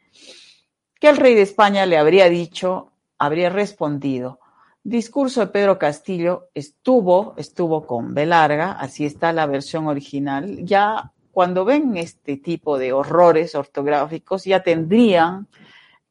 que 1.03 1.09
el 1.09 1.17
rey 1.17 1.35
de 1.35 1.41
España 1.41 1.85
le 1.85 1.97
habría 1.97 2.29
dicho, 2.29 2.93
habría 3.17 3.49
respondido, 3.49 4.39
discurso 4.85 5.41
de 5.41 5.47
Pedro 5.47 5.77
Castillo 5.77 6.47
estuvo, 6.53 7.33
estuvo 7.35 7.85
con 7.85 8.13
B 8.13 8.31
así 8.31 9.05
está 9.05 9.33
la 9.33 9.45
versión 9.45 9.87
original. 9.87 10.63
Ya 10.63 11.11
cuando 11.33 11.65
ven 11.65 11.97
este 11.97 12.37
tipo 12.37 12.79
de 12.79 12.93
horrores 12.93 13.53
ortográficos, 13.53 14.45
ya 14.45 14.63
tendrían 14.63 15.49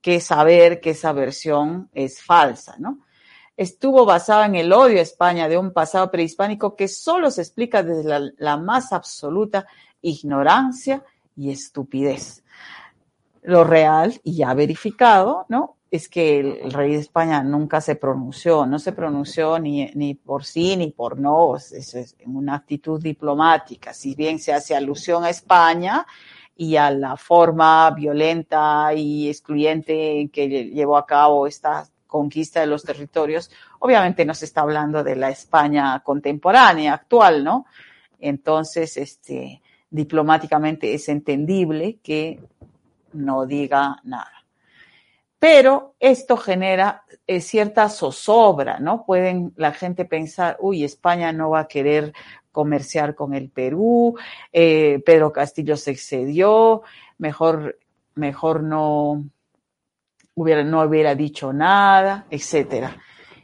que 0.02 0.20
saber 0.20 0.78
que 0.78 0.90
esa 0.90 1.14
versión 1.14 1.88
es 1.94 2.22
falsa, 2.22 2.74
¿no? 2.78 2.98
estuvo 3.56 4.04
basada 4.04 4.44
en 4.44 4.56
el 4.56 4.74
odio 4.74 4.98
a 4.98 5.02
España 5.02 5.48
de 5.48 5.56
un 5.56 5.72
pasado 5.72 6.10
prehispánico 6.10 6.76
que 6.76 6.88
solo 6.88 7.30
se 7.30 7.40
explica 7.40 7.82
desde 7.82 8.34
la 8.36 8.58
más 8.58 8.92
absoluta 8.92 9.66
ignorancia 10.02 11.02
y 11.34 11.50
estupidez. 11.50 12.41
Lo 13.42 13.64
real, 13.64 14.20
y 14.22 14.36
ya 14.36 14.54
verificado, 14.54 15.46
¿no? 15.48 15.76
Es 15.90 16.08
que 16.08 16.40
el, 16.40 16.72
rey 16.72 16.92
de 16.92 17.00
España 17.00 17.42
nunca 17.42 17.80
se 17.80 17.96
pronunció, 17.96 18.64
no 18.66 18.78
se 18.78 18.92
pronunció 18.92 19.58
ni, 19.58 19.90
ni 19.94 20.14
por 20.14 20.44
sí 20.44 20.76
ni 20.76 20.90
por 20.90 21.18
no, 21.18 21.56
eso 21.56 21.98
es 21.98 22.16
una 22.24 22.54
actitud 22.54 23.02
diplomática. 23.02 23.92
Si 23.92 24.14
bien 24.14 24.38
se 24.38 24.52
hace 24.52 24.74
alusión 24.74 25.24
a 25.24 25.30
España 25.30 26.06
y 26.56 26.76
a 26.76 26.90
la 26.90 27.16
forma 27.16 27.90
violenta 27.90 28.94
y 28.94 29.28
excluyente 29.28 30.30
que 30.32 30.70
llevó 30.70 30.96
a 30.96 31.04
cabo 31.04 31.46
esta 31.46 31.84
conquista 32.06 32.60
de 32.60 32.66
los 32.66 32.84
territorios, 32.84 33.50
obviamente 33.80 34.24
no 34.24 34.34
se 34.34 34.44
está 34.44 34.60
hablando 34.60 35.02
de 35.02 35.16
la 35.16 35.30
España 35.30 36.00
contemporánea, 36.04 36.94
actual, 36.94 37.42
¿no? 37.42 37.66
Entonces, 38.20 38.96
este, 38.96 39.60
diplomáticamente 39.90 40.94
es 40.94 41.08
entendible 41.08 41.98
que 42.02 42.40
no 43.12 43.46
diga 43.46 44.00
nada. 44.04 44.44
Pero 45.38 45.94
esto 45.98 46.36
genera 46.36 47.02
eh, 47.26 47.40
cierta 47.40 47.88
zozobra, 47.88 48.78
¿no? 48.78 49.04
Pueden 49.04 49.52
la 49.56 49.72
gente 49.72 50.04
pensar, 50.04 50.56
uy, 50.60 50.84
España 50.84 51.32
no 51.32 51.50
va 51.50 51.60
a 51.60 51.68
querer 51.68 52.12
comerciar 52.52 53.14
con 53.14 53.34
el 53.34 53.50
Perú, 53.50 54.16
eh, 54.52 55.02
Pedro 55.04 55.32
Castillo 55.32 55.76
se 55.76 55.90
excedió, 55.90 56.82
mejor, 57.18 57.78
mejor 58.14 58.62
no, 58.62 59.24
hubiera, 60.34 60.62
no 60.62 60.82
hubiera 60.82 61.14
dicho 61.14 61.52
nada, 61.52 62.26
etcétera. 62.30 62.96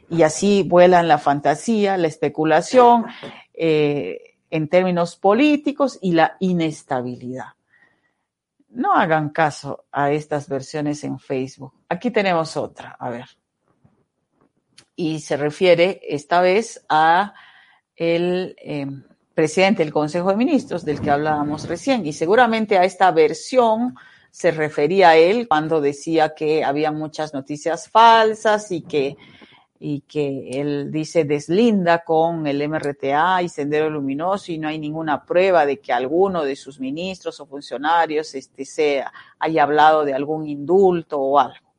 Y 0.09 0.23
así 0.23 0.63
vuelan 0.63 1.07
la 1.07 1.17
fantasía, 1.17 1.97
la 1.97 2.07
especulación 2.07 3.05
eh, 3.53 4.35
en 4.49 4.67
términos 4.67 5.15
políticos 5.15 5.99
y 6.01 6.13
la 6.13 6.37
inestabilidad. 6.39 7.58
No 8.79 8.93
hagan 8.93 9.31
caso 9.31 9.87
a 9.91 10.09
estas 10.13 10.47
versiones 10.47 11.03
en 11.03 11.19
Facebook. 11.19 11.73
Aquí 11.89 12.11
tenemos 12.11 12.55
otra, 12.55 12.95
a 12.97 13.09
ver. 13.09 13.25
Y 14.95 15.19
se 15.19 15.35
refiere 15.35 15.99
esta 16.01 16.39
vez 16.39 16.85
a 16.87 17.33
el 17.97 18.55
eh, 18.57 18.87
presidente 19.33 19.83
del 19.83 19.91
Consejo 19.91 20.29
de 20.29 20.37
Ministros 20.37 20.85
del 20.85 21.01
que 21.01 21.11
hablábamos 21.11 21.67
recién 21.67 22.05
y 22.05 22.13
seguramente 22.13 22.77
a 22.77 22.85
esta 22.85 23.11
versión 23.11 23.97
se 24.31 24.51
refería 24.51 25.09
a 25.09 25.17
él 25.17 25.49
cuando 25.49 25.81
decía 25.81 26.33
que 26.33 26.63
había 26.63 26.93
muchas 26.93 27.33
noticias 27.33 27.89
falsas 27.89 28.71
y 28.71 28.83
que, 28.83 29.17
y 29.79 30.01
que 30.01 30.49
él 30.51 30.91
dice 30.91 31.23
deslinda 31.23 32.03
con 32.03 32.45
el 32.45 32.67
MRTA 32.67 33.41
y 33.41 33.49
Sendero 33.49 33.89
Luminoso 33.89 34.51
y 34.51 34.57
no 34.57 34.67
hay 34.67 34.77
ninguna 34.77 35.25
prueba 35.25 35.65
de 35.65 35.79
que 35.79 35.93
alguno 35.93 36.43
de 36.43 36.57
sus 36.57 36.81
ministros 36.81 37.39
o 37.39 37.45
funcionarios 37.45 38.35
este, 38.35 38.65
sea, 38.65 39.11
haya 39.39 39.63
hablado 39.63 40.03
de 40.03 40.13
algún 40.13 40.47
indulto 40.47 41.19
o 41.19 41.39
algo. 41.39 41.69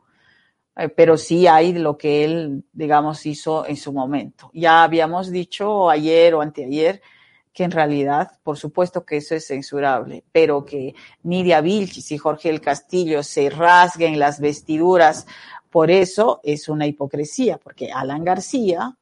Eh, 0.77 0.89
pero 0.89 1.19
sí 1.19 1.47
hay 1.47 1.75
lo 1.75 1.99
que 1.99 2.25
él, 2.25 2.65
digamos, 2.73 3.27
hizo 3.27 3.67
en 3.67 3.77
su 3.77 3.93
momento. 3.93 4.51
Ya 4.55 4.83
habíamos 4.83 5.31
dicho 5.31 5.91
ayer 5.91 6.35
o 6.35 6.41
anteayer 6.41 7.03
que 7.53 7.65
en 7.65 7.73
realidad, 7.73 8.31
por 8.43 8.57
supuesto 8.57 9.05
que 9.05 9.19
eso 9.19 9.35
es 9.35 9.47
censurable, 9.47 10.25
pero 10.33 10.65
que 10.65 10.95
Nidia 11.25 11.61
Vilchis 11.61 12.13
y 12.13 12.19
Jorge 12.19 12.49
el 12.49 12.61
Castillo 12.61 13.23
se 13.23 13.51
rasguen 13.51 14.19
las 14.19 14.41
vestiduras, 14.41 15.27
por 15.71 15.91
eso 15.91 16.41
es 16.43 16.69
una 16.69 16.87
hipocresía, 16.87 17.59
porque 17.59 17.93
Alan 17.93 18.25
García, 18.25 18.97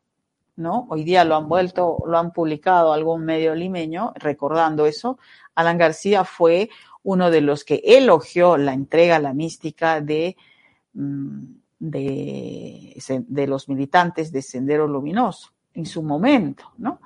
¿no? 0.56 0.86
Hoy 0.90 1.02
día 1.02 1.24
lo 1.24 1.36
han 1.36 1.48
vuelto, 1.48 1.98
lo 2.06 2.18
han 2.18 2.32
publicado 2.32 2.92
algún 2.92 3.24
medio 3.24 3.54
limeño 3.54 4.12
recordando 4.16 4.84
eso. 4.84 5.18
Alan 5.54 5.78
García 5.78 6.24
fue 6.24 6.68
uno 7.02 7.30
de 7.30 7.40
los 7.40 7.64
que 7.64 7.80
elogió 7.84 8.58
la 8.58 8.74
entrega 8.74 9.16
a 9.16 9.20
la 9.20 9.32
mística 9.32 10.02
de, 10.02 10.36
mm, 10.92 11.44
de, 11.78 13.46
los 13.46 13.68
militantes 13.68 14.30
de 14.30 14.42
Sendero 14.42 14.86
Luminoso 14.86 15.52
en 15.72 15.86
su 15.86 16.02
momento, 16.02 16.72
¿no? 16.76 17.00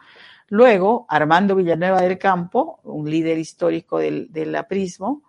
Luego, 0.49 1.07
Armando 1.09 1.55
Villanueva 1.55 2.03
del 2.03 2.19
Campo, 2.19 2.81
un 2.83 3.09
líder 3.09 3.39
histórico 3.39 3.99
del, 3.99 4.31
del 4.33 4.55
aprismo, 4.57 5.23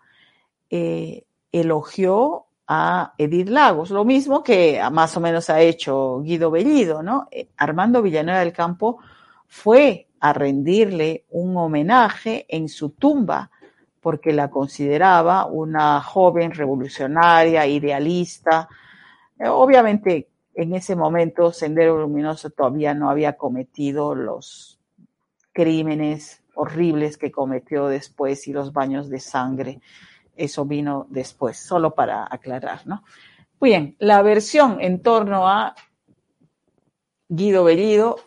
eh, 0.69 1.25
elogió 1.51 2.47
a 2.67 3.13
Edith 3.17 3.49
Lagos, 3.49 3.89
lo 3.89 4.05
mismo 4.05 4.43
que 4.43 4.81
más 4.91 5.15
o 5.17 5.19
menos 5.19 5.49
ha 5.49 5.61
hecho 5.61 6.21
Guido 6.21 6.49
Bellido, 6.49 7.03
¿no? 7.03 7.27
Eh, 7.31 7.49
Armando 7.57 8.01
Villanueva 8.01 8.39
del 8.39 8.53
Campo 8.53 8.99
fue 9.47 10.07
a 10.19 10.31
rendirle 10.31 11.25
un 11.31 11.57
homenaje 11.57 12.45
en 12.47 12.69
su 12.69 12.91
tumba 12.91 13.51
porque 13.99 14.33
la 14.33 14.49
consideraba 14.49 15.45
una 15.45 16.01
joven 16.01 16.51
revolucionaria, 16.51 17.65
idealista. 17.65 18.67
Eh, 19.39 19.47
obviamente, 19.47 20.29
en 20.53 20.75
ese 20.75 20.95
momento, 20.95 21.51
Sendero 21.51 21.97
Luminoso 21.97 22.49
todavía 22.49 22.93
no 22.93 23.09
había 23.09 23.37
cometido 23.37 24.13
los 24.13 24.79
crímenes 25.51 26.43
horribles 26.55 27.17
que 27.17 27.31
cometió 27.31 27.87
después 27.87 28.47
y 28.47 28.53
los 28.53 28.73
baños 28.73 29.09
de 29.09 29.19
sangre. 29.19 29.81
Eso 30.35 30.65
vino 30.65 31.05
después, 31.09 31.57
solo 31.57 31.93
para 31.93 32.27
aclarar, 32.29 32.85
¿no? 32.85 33.03
Bien, 33.59 33.95
la 33.99 34.21
versión 34.21 34.79
en 34.81 35.01
torno 35.01 35.47
a 35.47 35.75
Guido 37.29 37.63
Bellido 37.63 38.17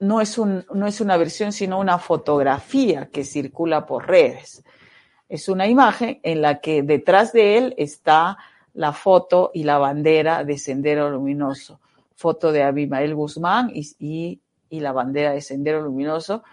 no 0.00 0.20
es, 0.20 0.38
una 0.38 1.16
versión, 1.16 1.52
sino 1.52 1.78
una 1.78 1.98
fotografía 1.98 3.10
que 3.10 3.24
circula 3.24 3.86
por 3.86 4.08
redes. 4.08 4.64
Es 5.28 5.48
una 5.48 5.66
imagen 5.66 6.20
en 6.22 6.40
la 6.40 6.60
que 6.60 6.82
detrás 6.82 7.32
de 7.32 7.58
él 7.58 7.74
está 7.76 8.38
la 8.74 8.92
foto 8.92 9.50
y 9.52 9.64
la 9.64 9.78
bandera 9.78 10.44
de 10.44 10.56
Sendero 10.56 11.10
Luminoso. 11.10 11.80
Foto 12.14 12.52
de 12.52 12.62
Abimael 12.62 13.14
Guzmán 13.14 13.70
y, 13.74 14.40
la 14.70 14.92
bandera 14.92 15.32
de 15.32 15.40
Sendero 15.40 15.82
Luminoso. 15.82 16.44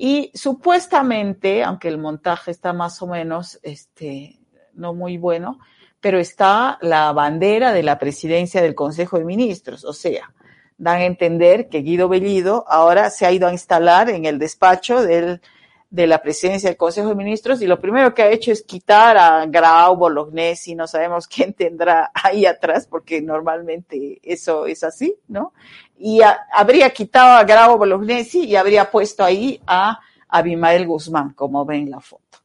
Y 0.00 0.30
supuestamente, 0.32 1.64
aunque 1.64 1.88
el 1.88 1.98
montaje 1.98 2.52
está 2.52 2.72
más 2.72 3.02
o 3.02 3.08
menos 3.08 3.58
este, 3.64 4.38
no 4.74 4.94
muy 4.94 5.18
bueno, 5.18 5.58
pero 6.00 6.20
está 6.20 6.78
la 6.80 7.12
bandera 7.12 7.72
de 7.72 7.82
la 7.82 7.98
presidencia 7.98 8.62
del 8.62 8.76
Consejo 8.76 9.18
de 9.18 9.24
Ministros. 9.24 9.84
O 9.84 9.92
sea, 9.92 10.32
dan 10.76 10.98
a 10.98 11.04
entender 11.04 11.68
que 11.68 11.82
Guido 11.82 12.08
Bellido 12.08 12.64
ahora 12.68 13.10
se 13.10 13.26
ha 13.26 13.32
ido 13.32 13.48
a 13.48 13.52
instalar 13.52 14.08
en 14.08 14.24
el 14.24 14.38
despacho 14.38 15.02
del, 15.02 15.40
de 15.90 16.06
la 16.06 16.20
presidencia 16.20 16.68
del 16.68 16.76
Consejo 16.76 17.08
de 17.08 17.14
Ministros 17.14 17.62
y 17.62 17.66
lo 17.66 17.80
primero 17.80 18.12
que 18.14 18.22
ha 18.22 18.30
hecho 18.30 18.52
es 18.52 18.62
quitar 18.62 19.16
a 19.16 19.46
Grau, 19.46 19.96
Bolognesi, 19.96 20.74
no 20.74 20.86
sabemos 20.86 21.26
quién 21.34 21.54
tendrá 21.54 22.10
ahí 22.14 22.44
atrás 22.46 22.86
porque 22.86 23.22
normalmente 23.22 24.20
eso 24.22 24.66
es 24.66 24.84
así, 24.84 25.16
¿no? 25.28 25.52
Y 25.96 26.20
habría 26.52 26.90
quitado 26.90 27.38
a 27.38 27.44
Grau, 27.44 27.78
Bolognesi 27.78 28.44
y 28.44 28.56
habría 28.56 28.90
puesto 28.90 29.24
ahí 29.24 29.60
a 29.66 29.98
Abimael 30.28 30.86
Guzmán, 30.86 31.32
como 31.32 31.64
ven 31.64 31.90
la 31.90 32.00
foto. 32.00 32.38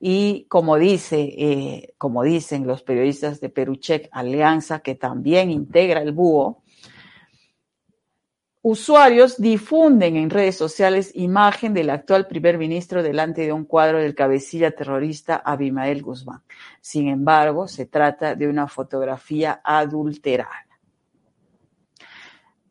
Y 0.00 0.44
como 0.48 0.76
dice, 0.76 1.20
eh, 1.20 1.94
como 1.98 2.22
dicen 2.22 2.66
los 2.66 2.82
periodistas 2.82 3.40
de 3.40 3.48
Peruchek 3.48 4.08
Alianza, 4.12 4.80
que 4.80 4.94
también 4.94 5.50
integra 5.50 6.00
el 6.02 6.12
búho, 6.12 6.62
usuarios 8.62 9.40
difunden 9.40 10.16
en 10.16 10.30
redes 10.30 10.56
sociales 10.56 11.12
imagen 11.14 11.74
del 11.74 11.90
actual 11.90 12.26
primer 12.26 12.58
ministro 12.58 13.02
delante 13.02 13.42
de 13.42 13.52
un 13.52 13.64
cuadro 13.64 13.98
del 13.98 14.14
cabecilla 14.14 14.72
terrorista 14.72 15.36
Abimael 15.36 16.02
Guzmán. 16.02 16.42
Sin 16.80 17.08
embargo, 17.08 17.68
se 17.68 17.86
trata 17.86 18.34
de 18.34 18.48
una 18.48 18.66
fotografía 18.66 19.60
adulterada. 19.62 20.66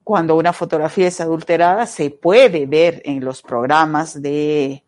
Cuando 0.04 0.38
una 0.38 0.54
fotografía 0.54 1.08
es 1.08 1.20
adulterada, 1.20 1.86
se 1.86 2.12
puede 2.12 2.66
ver 2.66 3.02
en 3.04 3.24
los 3.24 3.42
programas 3.42 4.22
de 4.22 4.84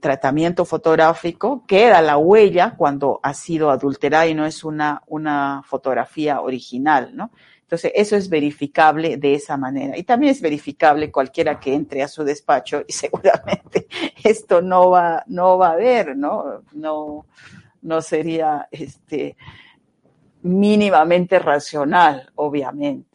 tratamiento 0.00 0.64
fotográfico, 0.64 1.64
queda 1.66 2.00
la 2.00 2.16
huella 2.16 2.74
cuando 2.76 3.20
ha 3.22 3.34
sido 3.34 3.70
adulterada 3.70 4.26
y 4.26 4.34
no 4.34 4.46
es 4.46 4.64
una, 4.64 5.02
una 5.06 5.62
fotografía 5.66 6.40
original, 6.40 7.14
¿no? 7.14 7.30
Entonces, 7.70 7.92
eso 7.94 8.16
es 8.16 8.28
verificable 8.28 9.16
de 9.16 9.34
esa 9.34 9.56
manera. 9.56 9.96
Y 9.96 10.02
también 10.02 10.32
es 10.32 10.40
verificable 10.40 11.12
cualquiera 11.12 11.60
que 11.60 11.72
entre 11.72 12.02
a 12.02 12.08
su 12.08 12.24
despacho 12.24 12.82
y 12.84 12.92
seguramente 12.92 13.86
esto 14.24 14.60
no 14.60 14.90
va, 14.90 15.22
no 15.28 15.56
va 15.56 15.70
a 15.70 15.76
ver, 15.76 16.16
¿no? 16.16 16.64
No, 16.72 17.26
no 17.82 18.02
sería, 18.02 18.66
este, 18.72 19.36
mínimamente 20.42 21.38
racional, 21.38 22.32
obviamente. 22.34 23.10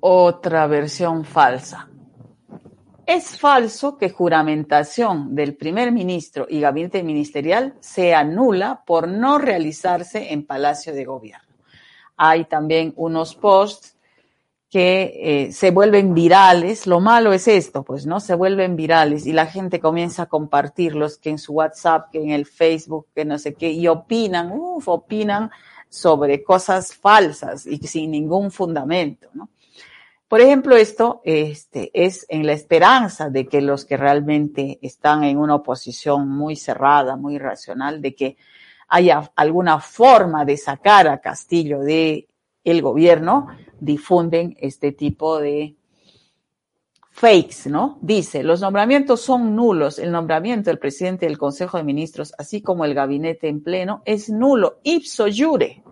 otra 0.00 0.66
versión 0.68 1.24
falsa. 1.24 1.87
Es 3.08 3.38
falso 3.38 3.96
que 3.96 4.10
juramentación 4.10 5.34
del 5.34 5.56
primer 5.56 5.92
ministro 5.92 6.46
y 6.46 6.60
gabinete 6.60 7.02
ministerial 7.02 7.72
sea 7.80 8.22
nula 8.22 8.82
por 8.84 9.08
no 9.08 9.38
realizarse 9.38 10.30
en 10.34 10.44
Palacio 10.44 10.92
de 10.92 11.06
Gobierno. 11.06 11.48
Hay 12.18 12.44
también 12.44 12.92
unos 12.96 13.34
posts 13.34 13.96
que 14.68 15.46
eh, 15.46 15.52
se 15.52 15.70
vuelven 15.70 16.12
virales. 16.12 16.86
Lo 16.86 17.00
malo 17.00 17.32
es 17.32 17.48
esto, 17.48 17.82
pues, 17.82 18.04
¿no? 18.04 18.20
Se 18.20 18.34
vuelven 18.34 18.76
virales 18.76 19.24
y 19.24 19.32
la 19.32 19.46
gente 19.46 19.80
comienza 19.80 20.24
a 20.24 20.26
compartirlos, 20.26 21.16
que 21.16 21.30
en 21.30 21.38
su 21.38 21.54
WhatsApp, 21.54 22.10
que 22.12 22.22
en 22.22 22.32
el 22.32 22.44
Facebook, 22.44 23.06
que 23.14 23.24
no 23.24 23.38
sé 23.38 23.54
qué, 23.54 23.70
y 23.70 23.88
opinan, 23.88 24.52
uff, 24.52 24.86
opinan 24.86 25.50
sobre 25.88 26.42
cosas 26.42 26.94
falsas 26.94 27.66
y 27.66 27.78
sin 27.78 28.10
ningún 28.10 28.50
fundamento, 28.50 29.30
¿no? 29.32 29.48
Por 30.28 30.42
ejemplo, 30.42 30.76
esto 30.76 31.22
este, 31.24 31.90
es 31.94 32.26
en 32.28 32.46
la 32.46 32.52
esperanza 32.52 33.30
de 33.30 33.46
que 33.46 33.62
los 33.62 33.86
que 33.86 33.96
realmente 33.96 34.78
están 34.82 35.24
en 35.24 35.38
una 35.38 35.54
oposición 35.54 36.28
muy 36.28 36.54
cerrada, 36.54 37.16
muy 37.16 37.38
racional, 37.38 38.02
de 38.02 38.14
que 38.14 38.36
haya 38.88 39.32
alguna 39.36 39.80
forma 39.80 40.44
de 40.44 40.58
sacar 40.58 41.08
a 41.08 41.20
Castillo 41.20 41.80
de 41.80 42.28
el 42.62 42.82
gobierno, 42.82 43.48
difunden 43.80 44.54
este 44.60 44.92
tipo 44.92 45.38
de 45.38 45.76
fakes, 47.10 47.70
¿no? 47.70 47.98
Dice, 48.02 48.42
los 48.42 48.60
nombramientos 48.60 49.22
son 49.22 49.56
nulos. 49.56 49.98
El 49.98 50.12
nombramiento 50.12 50.68
del 50.68 50.78
presidente 50.78 51.24
del 51.24 51.38
Consejo 51.38 51.78
de 51.78 51.84
Ministros, 51.84 52.34
así 52.36 52.60
como 52.60 52.84
el 52.84 52.92
gabinete 52.92 53.48
en 53.48 53.62
pleno, 53.62 54.02
es 54.04 54.28
nulo, 54.28 54.80
ipso 54.82 55.26
jure. 55.34 55.82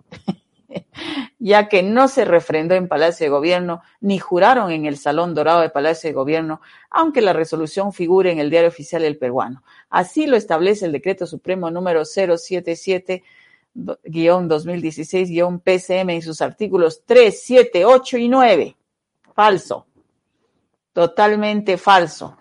ya 1.39 1.69
que 1.69 1.83
no 1.83 2.07
se 2.07 2.25
refrendó 2.25 2.75
en 2.75 2.87
Palacio 2.87 3.25
de 3.25 3.29
Gobierno 3.29 3.81
ni 4.01 4.19
juraron 4.19 4.71
en 4.71 4.85
el 4.85 4.97
Salón 4.97 5.33
Dorado 5.33 5.61
de 5.61 5.69
Palacio 5.69 6.09
de 6.09 6.13
Gobierno, 6.13 6.61
aunque 6.89 7.21
la 7.21 7.33
resolución 7.33 7.93
figure 7.93 8.31
en 8.31 8.39
el 8.39 8.49
Diario 8.49 8.69
Oficial 8.69 9.01
del 9.01 9.17
Peruano. 9.17 9.63
Así 9.89 10.27
lo 10.27 10.35
establece 10.35 10.85
el 10.85 10.91
Decreto 10.91 11.25
Supremo 11.25 11.71
número 11.71 12.03
077 12.05 13.23
2016-PCM 13.75 16.09
en 16.09 16.21
sus 16.21 16.41
artículos 16.41 17.03
3, 17.05 17.41
7, 17.43 17.85
8 17.85 18.17
y 18.17 18.27
9. 18.27 18.75
Falso. 19.35 19.85
Totalmente 20.93 21.77
falso. 21.77 22.37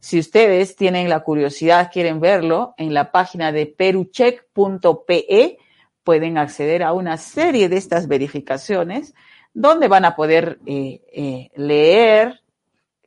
Si 0.00 0.18
ustedes 0.18 0.74
tienen 0.76 1.10
la 1.10 1.20
curiosidad, 1.20 1.90
quieren 1.92 2.20
verlo, 2.20 2.74
en 2.78 2.94
la 2.94 3.12
página 3.12 3.52
de 3.52 3.66
perucheck.pe 3.66 5.58
pueden 6.06 6.38
acceder 6.38 6.84
a 6.84 6.92
una 6.92 7.16
serie 7.16 7.68
de 7.68 7.78
estas 7.78 8.06
verificaciones 8.06 9.12
donde 9.52 9.88
van 9.88 10.04
a 10.04 10.14
poder 10.14 10.60
eh, 10.64 11.02
eh, 11.12 11.50
leer, 11.56 12.42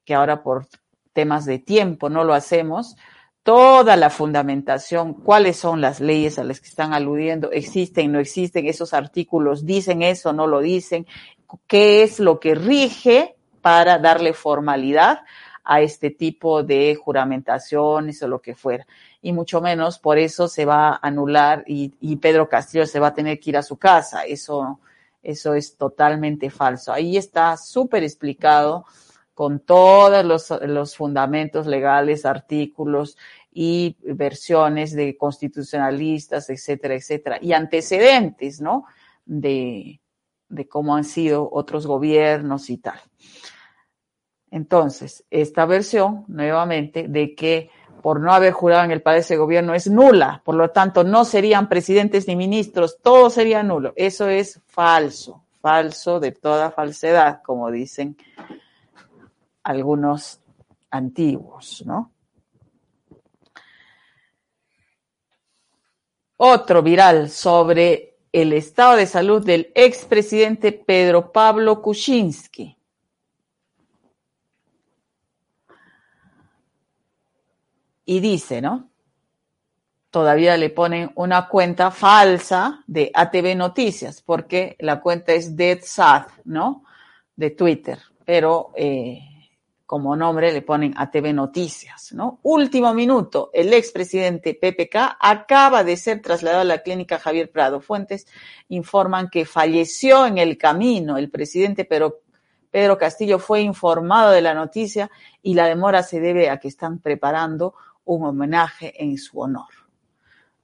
que 0.03 0.13
ahora 0.13 0.43
por 0.43 0.67
temas 1.13 1.45
de 1.45 1.59
tiempo 1.59 2.09
no 2.09 2.25
lo 2.25 2.33
hacemos, 2.33 2.97
toda 3.41 3.95
la 3.95 4.09
fundamentación, 4.09 5.13
cuáles 5.13 5.55
son 5.55 5.79
las 5.79 6.01
leyes 6.01 6.39
a 6.39 6.43
las 6.43 6.59
que 6.59 6.67
están 6.67 6.93
aludiendo, 6.93 7.51
existen, 7.53 8.11
no 8.11 8.19
existen, 8.19 8.67
esos 8.67 8.93
artículos 8.93 9.65
dicen 9.65 10.01
eso, 10.01 10.33
no 10.33 10.45
lo 10.45 10.59
dicen, 10.59 11.07
qué 11.67 12.03
es 12.03 12.19
lo 12.19 12.41
que 12.41 12.53
rige 12.53 13.37
para 13.61 13.97
darle 13.97 14.33
formalidad 14.33 15.21
a 15.63 15.79
este 15.79 16.09
tipo 16.09 16.63
de 16.63 16.95
juramentaciones 16.95 18.21
o 18.21 18.27
lo 18.27 18.41
que 18.41 18.55
fuera 18.55 18.85
y 19.21 19.33
mucho 19.33 19.61
menos 19.61 19.99
por 19.99 20.17
eso 20.17 20.47
se 20.47 20.65
va 20.65 20.89
a 20.89 20.99
anular 21.01 21.63
y, 21.67 22.15
Pedro 22.17 22.47
Castillo 22.47 22.85
se 22.85 22.99
va 22.99 23.07
a 23.07 23.13
tener 23.13 23.39
que 23.39 23.51
ir 23.51 23.57
a 23.57 23.63
su 23.63 23.77
casa. 23.77 24.23
Eso, 24.23 24.79
eso 25.21 25.53
es 25.53 25.75
totalmente 25.75 26.49
falso. 26.49 26.93
Ahí 26.93 27.17
está 27.17 27.57
súper 27.57 28.03
explicado 28.03 28.85
con 29.33 29.59
todos 29.59 30.25
los, 30.25 30.49
los 30.67 30.95
fundamentos 30.95 31.67
legales, 31.67 32.25
artículos 32.25 33.17
y 33.51 33.97
versiones 34.01 34.93
de 34.93 35.17
constitucionalistas, 35.17 36.49
etcétera, 36.49 36.95
etcétera, 36.95 37.39
y 37.41 37.53
antecedentes, 37.53 38.61
¿no? 38.61 38.85
De, 39.25 39.99
de 40.49 40.67
cómo 40.67 40.95
han 40.95 41.03
sido 41.03 41.49
otros 41.51 41.87
gobiernos 41.87 42.69
y 42.69 42.77
tal. 42.77 42.99
Entonces, 44.51 45.25
esta 45.29 45.65
versión, 45.65 46.25
nuevamente, 46.27 47.07
de 47.07 47.35
que 47.35 47.69
por 48.01 48.19
no 48.19 48.33
haber 48.33 48.53
jurado 48.53 48.83
en 48.83 48.91
el 48.91 49.01
Palacio 49.01 49.35
de 49.35 49.41
Gobierno 49.41 49.73
es 49.73 49.89
nula, 49.89 50.41
por 50.43 50.55
lo 50.55 50.69
tanto 50.71 51.03
no 51.03 51.25
serían 51.25 51.69
presidentes 51.69 52.27
ni 52.27 52.35
ministros, 52.35 52.99
todo 53.01 53.29
sería 53.29 53.63
nulo. 53.63 53.93
Eso 53.95 54.27
es 54.27 54.61
falso, 54.67 55.43
falso 55.61 56.19
de 56.19 56.31
toda 56.31 56.71
falsedad, 56.71 57.41
como 57.43 57.71
dicen 57.71 58.17
algunos 59.63 60.39
antiguos, 60.89 61.83
¿no? 61.85 62.11
Otro 66.37 66.81
viral 66.81 67.29
sobre 67.29 68.15
el 68.31 68.53
estado 68.53 68.95
de 68.95 69.05
salud 69.05 69.45
del 69.45 69.71
expresidente 69.75 70.71
Pedro 70.71 71.31
Pablo 71.33 71.81
Kuczynski. 71.81 72.78
Y 78.09 78.21
dice, 78.21 78.59
¿no? 78.59 78.89
Todavía 80.09 80.57
le 80.57 80.71
ponen 80.71 81.11
una 81.13 81.47
cuenta 81.47 81.91
falsa 81.91 82.83
de 82.87 83.11
ATV 83.13 83.55
Noticias, 83.55 84.23
porque 84.23 84.75
la 84.79 84.99
cuenta 84.99 85.33
es 85.33 85.55
DeadSat, 85.55 86.27
¿no? 86.45 86.85
De 87.35 87.51
Twitter. 87.51 87.99
Pero 88.25 88.71
eh, 88.75 89.19
como 89.85 90.15
nombre 90.15 90.51
le 90.51 90.63
ponen 90.63 90.95
a 90.97 91.11
TV 91.11 91.33
Noticias, 91.33 92.11
¿no? 92.13 92.39
Último 92.41 92.95
minuto, 92.95 93.51
el 93.53 93.71
expresidente 93.73 94.55
PPK 94.55 95.17
acaba 95.19 95.83
de 95.83 95.95
ser 95.95 96.19
trasladado 96.19 96.61
a 96.61 96.65
la 96.65 96.81
clínica 96.81 97.19
Javier 97.19 97.51
Prado. 97.51 97.79
Fuentes 97.79 98.25
informan 98.69 99.29
que 99.29 99.45
falleció 99.45 100.25
en 100.25 100.39
el 100.39 100.57
camino. 100.57 101.19
El 101.19 101.29
presidente 101.29 101.85
Pedro, 101.85 102.21
Pedro 102.71 102.97
Castillo 102.97 103.37
fue 103.37 103.61
informado 103.61 104.31
de 104.31 104.41
la 104.41 104.55
noticia 104.55 105.11
y 105.43 105.53
la 105.53 105.67
demora 105.67 106.01
se 106.01 106.19
debe 106.19 106.49
a 106.49 106.57
que 106.57 106.69
están 106.69 106.97
preparando 106.97 107.75
un 108.09 108.25
homenaje 108.25 109.03
en 109.03 109.17
su 109.17 109.39
honor. 109.39 109.69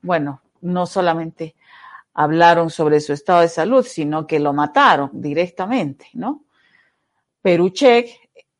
Bueno, 0.02 0.42
no 0.62 0.88
solamente 0.88 1.56
hablaron 2.14 2.72
sobre 2.72 3.00
su 3.00 3.14
estado 3.14 3.42
de 3.42 3.50
salud, 3.50 3.86
sino 3.86 4.26
que 4.26 4.40
lo 4.40 4.52
mataron 4.52 5.12
directamente, 5.14 6.08
¿no? 6.14 6.44
Peruchek 7.42 8.10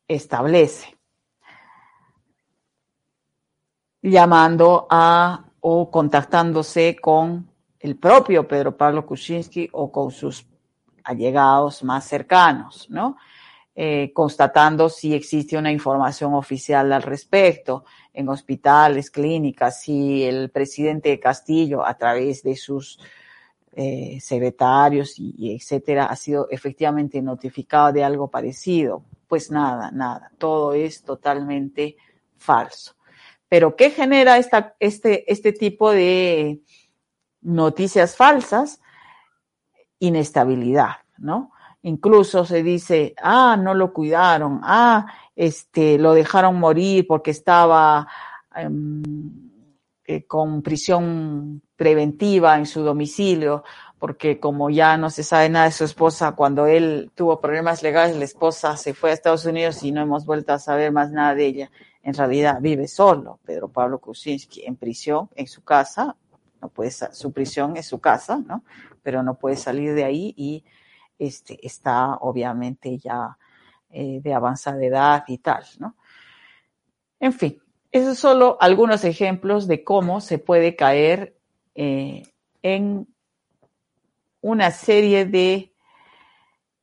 establece, 0.06 0.96
llamando 4.02 4.86
a 4.88 5.44
o 5.60 5.90
contactándose 5.90 6.96
con 7.00 7.50
el 7.80 7.96
propio 7.96 8.46
Pedro 8.46 8.76
Pablo 8.76 9.04
Kuczynski 9.04 9.68
o 9.72 9.90
con 9.90 10.12
sus 10.12 10.46
allegados 11.02 11.82
más 11.82 12.06
cercanos, 12.06 12.88
¿no? 12.88 13.16
Eh, 13.78 14.10
constatando 14.14 14.88
si 14.88 15.12
existe 15.12 15.58
una 15.58 15.70
información 15.70 16.32
oficial 16.32 16.90
al 16.94 17.02
respecto 17.02 17.84
en 18.14 18.26
hospitales, 18.30 19.10
clínicas, 19.10 19.82
si 19.82 20.24
el 20.24 20.48
presidente 20.48 21.20
Castillo, 21.20 21.84
a 21.84 21.92
través 21.92 22.42
de 22.42 22.56
sus 22.56 22.98
eh, 23.74 24.18
secretarios 24.22 25.18
y, 25.18 25.34
y, 25.36 25.54
etcétera, 25.54 26.06
ha 26.06 26.16
sido 26.16 26.48
efectivamente 26.50 27.20
notificado 27.20 27.92
de 27.92 28.02
algo 28.02 28.30
parecido. 28.30 29.04
Pues 29.28 29.50
nada, 29.50 29.90
nada, 29.90 30.32
todo 30.38 30.72
es 30.72 31.02
totalmente 31.02 31.98
falso. 32.38 32.96
Pero 33.46 33.76
¿qué 33.76 33.90
genera 33.90 34.38
esta, 34.38 34.74
este, 34.80 35.30
este 35.30 35.52
tipo 35.52 35.90
de 35.90 36.62
noticias 37.42 38.16
falsas? 38.16 38.80
Inestabilidad, 39.98 40.96
¿no? 41.18 41.52
Incluso 41.86 42.44
se 42.44 42.64
dice, 42.64 43.14
ah, 43.22 43.56
no 43.56 43.72
lo 43.72 43.92
cuidaron, 43.92 44.58
ah, 44.64 45.06
este, 45.36 45.98
lo 45.98 46.14
dejaron 46.14 46.58
morir 46.58 47.06
porque 47.06 47.30
estaba 47.30 48.08
eh, 50.04 50.26
con 50.26 50.62
prisión 50.62 51.62
preventiva 51.76 52.58
en 52.58 52.66
su 52.66 52.82
domicilio, 52.82 53.62
porque 54.00 54.40
como 54.40 54.68
ya 54.68 54.96
no 54.96 55.10
se 55.10 55.22
sabe 55.22 55.48
nada 55.48 55.66
de 55.66 55.70
su 55.70 55.84
esposa, 55.84 56.32
cuando 56.32 56.66
él 56.66 57.12
tuvo 57.14 57.40
problemas 57.40 57.84
legales, 57.84 58.16
la 58.16 58.24
esposa 58.24 58.76
se 58.76 58.92
fue 58.92 59.10
a 59.10 59.14
Estados 59.14 59.44
Unidos 59.44 59.80
y 59.84 59.92
no 59.92 60.00
hemos 60.00 60.26
vuelto 60.26 60.54
a 60.54 60.58
saber 60.58 60.90
más 60.90 61.12
nada 61.12 61.36
de 61.36 61.46
ella. 61.46 61.70
En 62.02 62.14
realidad 62.14 62.58
vive 62.60 62.88
solo, 62.88 63.38
Pedro 63.44 63.68
Pablo 63.68 64.00
Kuczynski, 64.00 64.64
en 64.66 64.74
prisión, 64.74 65.30
en 65.36 65.46
su 65.46 65.62
casa, 65.62 66.16
no 66.60 66.68
puede, 66.68 66.90
su 66.90 67.30
prisión 67.32 67.76
es 67.76 67.86
su 67.86 68.00
casa, 68.00 68.38
¿no? 68.44 68.64
Pero 69.04 69.22
no 69.22 69.34
puede 69.34 69.54
salir 69.54 69.94
de 69.94 70.02
ahí 70.02 70.34
y 70.36 70.64
este, 71.18 71.58
está 71.66 72.16
obviamente 72.16 72.98
ya 72.98 73.36
eh, 73.90 74.20
de 74.22 74.34
avanzada 74.34 74.84
edad 74.84 75.24
y 75.28 75.38
tal, 75.38 75.64
¿no? 75.78 75.96
En 77.18 77.32
fin, 77.32 77.60
esos 77.90 78.18
son 78.18 78.32
solo 78.34 78.56
algunos 78.60 79.04
ejemplos 79.04 79.66
de 79.66 79.82
cómo 79.82 80.20
se 80.20 80.38
puede 80.38 80.76
caer 80.76 81.36
eh, 81.74 82.24
en 82.62 83.06
una 84.40 84.70
serie 84.70 85.24
de 85.24 85.72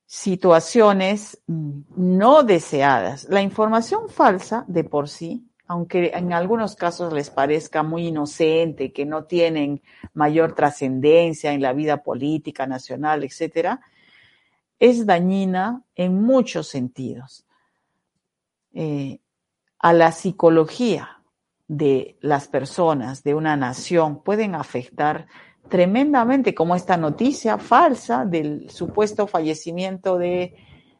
situaciones 0.06 1.42
no 1.48 2.44
deseadas. 2.44 3.26
La 3.30 3.42
información 3.42 4.10
falsa 4.10 4.66
de 4.68 4.84
por 4.84 5.10
sí, 5.10 5.48
aunque 5.68 6.12
en 6.14 6.34
algunos 6.34 6.76
casos 6.76 7.14
les 7.14 7.30
parezca 7.30 7.84
muy 7.84 8.08
inocente, 8.08 8.92
que 8.92 9.06
no 9.06 9.26
tienen 9.26 9.82
mayor 10.14 10.56
trascendencia 10.56 11.54
en 11.54 11.62
la 11.62 11.74
vida 11.74 12.04
política 12.04 12.68
nacional, 12.68 13.24
etcétera, 13.24 13.82
es 14.80 15.06
dañina 15.06 15.84
en 15.96 16.22
muchos 16.22 16.68
sentidos. 16.68 17.46
Eh, 18.74 19.20
a 19.80 19.94
la 19.94 20.12
psicología 20.12 21.22
de 21.68 22.18
las 22.22 22.48
personas, 22.48 23.24
de 23.24 23.36
una 23.36 23.56
nación, 23.56 24.24
pueden 24.24 24.56
afectar 24.56 25.28
tremendamente, 25.70 26.54
como 26.54 26.76
esta 26.76 26.98
noticia 26.98 27.58
falsa 27.58 28.26
del 28.26 28.70
supuesto 28.70 29.28
fallecimiento 29.28 30.18
de, 30.18 30.56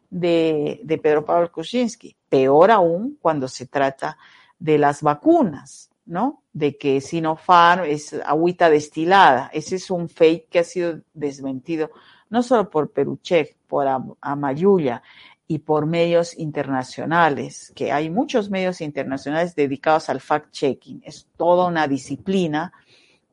de, 0.10 1.00
Pedro 1.02 1.26
Pablo 1.26 1.52
Kuczynski. 1.52 2.16
Peor 2.30 2.72
aún 2.72 3.18
cuando 3.22 3.48
se 3.48 3.68
trata 3.68 4.18
de 4.60 4.78
las 4.78 5.02
vacunas, 5.02 5.90
¿no? 6.06 6.44
De 6.54 6.78
que 6.78 7.02
Sinopharm 7.02 7.86
es 7.86 8.14
agüita 8.26 8.70
destilada. 8.70 9.50
Ese 9.54 9.76
es 9.76 9.90
un 9.92 10.10
fake 10.10 10.50
que 10.50 10.60
ha 10.60 10.64
sido 10.64 11.02
desmentido 11.14 11.92
no 12.34 12.42
solo 12.42 12.68
por 12.68 12.92
Peruchek, 12.92 13.56
por 13.74 13.88
Amayuya 14.22 15.02
y 15.48 15.58
por 15.58 15.88
medios 15.88 16.38
internacionales, 16.38 17.74
que 17.76 17.92
hay 17.92 18.12
muchos 18.12 18.52
medios 18.52 18.82
internacionales 18.82 19.56
dedicados 19.56 20.10
al 20.10 20.20
fact-checking. 20.20 21.02
Es 21.04 21.28
toda 21.36 21.66
una 21.66 21.88
disciplina 21.88 22.72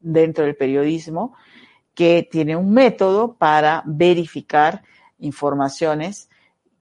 dentro 0.01 0.47
del 0.47 0.57
periodismo 0.57 1.35
que 1.95 2.27
tiene 2.31 2.57
un 2.57 2.73
método 2.73 3.35
para 3.35 3.83
verificar 3.85 4.83
informaciones 5.19 6.31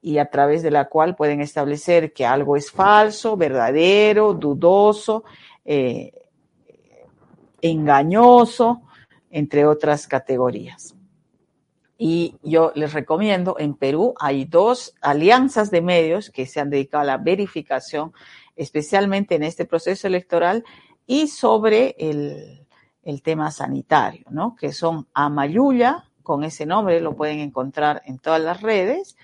y 0.01 0.19
a 0.19 0.29
través 0.29 0.63
de 0.63 0.71
la 0.71 0.85
cual 0.85 1.17
pueden 1.17 1.41
establecer 1.41 2.13
que 2.13 2.25
algo 2.25 2.55
es 2.55 2.71
falso, 2.71 3.35
verdadero, 3.35 4.33
dudoso, 4.33 5.25
eh, 5.65 6.13
engañoso, 7.61 8.83
entre 9.29 9.65
otras 9.65 10.07
categorías. 10.07 10.95
Y 12.01 12.37
yo 12.43 12.71
les 12.75 12.93
recomiendo, 12.93 13.57
en 13.59 13.73
Perú 13.73 14.13
hay 14.21 14.45
dos 14.45 14.95
alianzas 15.01 15.69
de 15.69 15.81
medios 15.81 16.29
que 16.29 16.45
se 16.45 16.61
han 16.61 16.69
dedicado 16.69 17.01
a 17.01 17.05
la 17.05 17.17
verificación, 17.17 18.13
especialmente 18.55 19.35
en 19.35 19.43
este 19.43 19.65
proceso 19.65 20.07
electoral 20.07 20.63
y 21.05 21.27
sobre 21.27 21.97
el, 21.99 22.65
tema 23.21 23.51
sanitario, 23.51 24.23
¿no? 24.29 24.55
Que 24.55 24.71
son 24.71 25.07
Amayuya, 25.13 26.09
con 26.23 26.45
ese 26.45 26.65
nombre 26.65 27.01
lo 27.01 27.17
pueden 27.17 27.39
encontrar 27.39 28.01
en 28.05 28.17
todas 28.17 28.39
las 28.39 28.61
redes, 28.61 29.17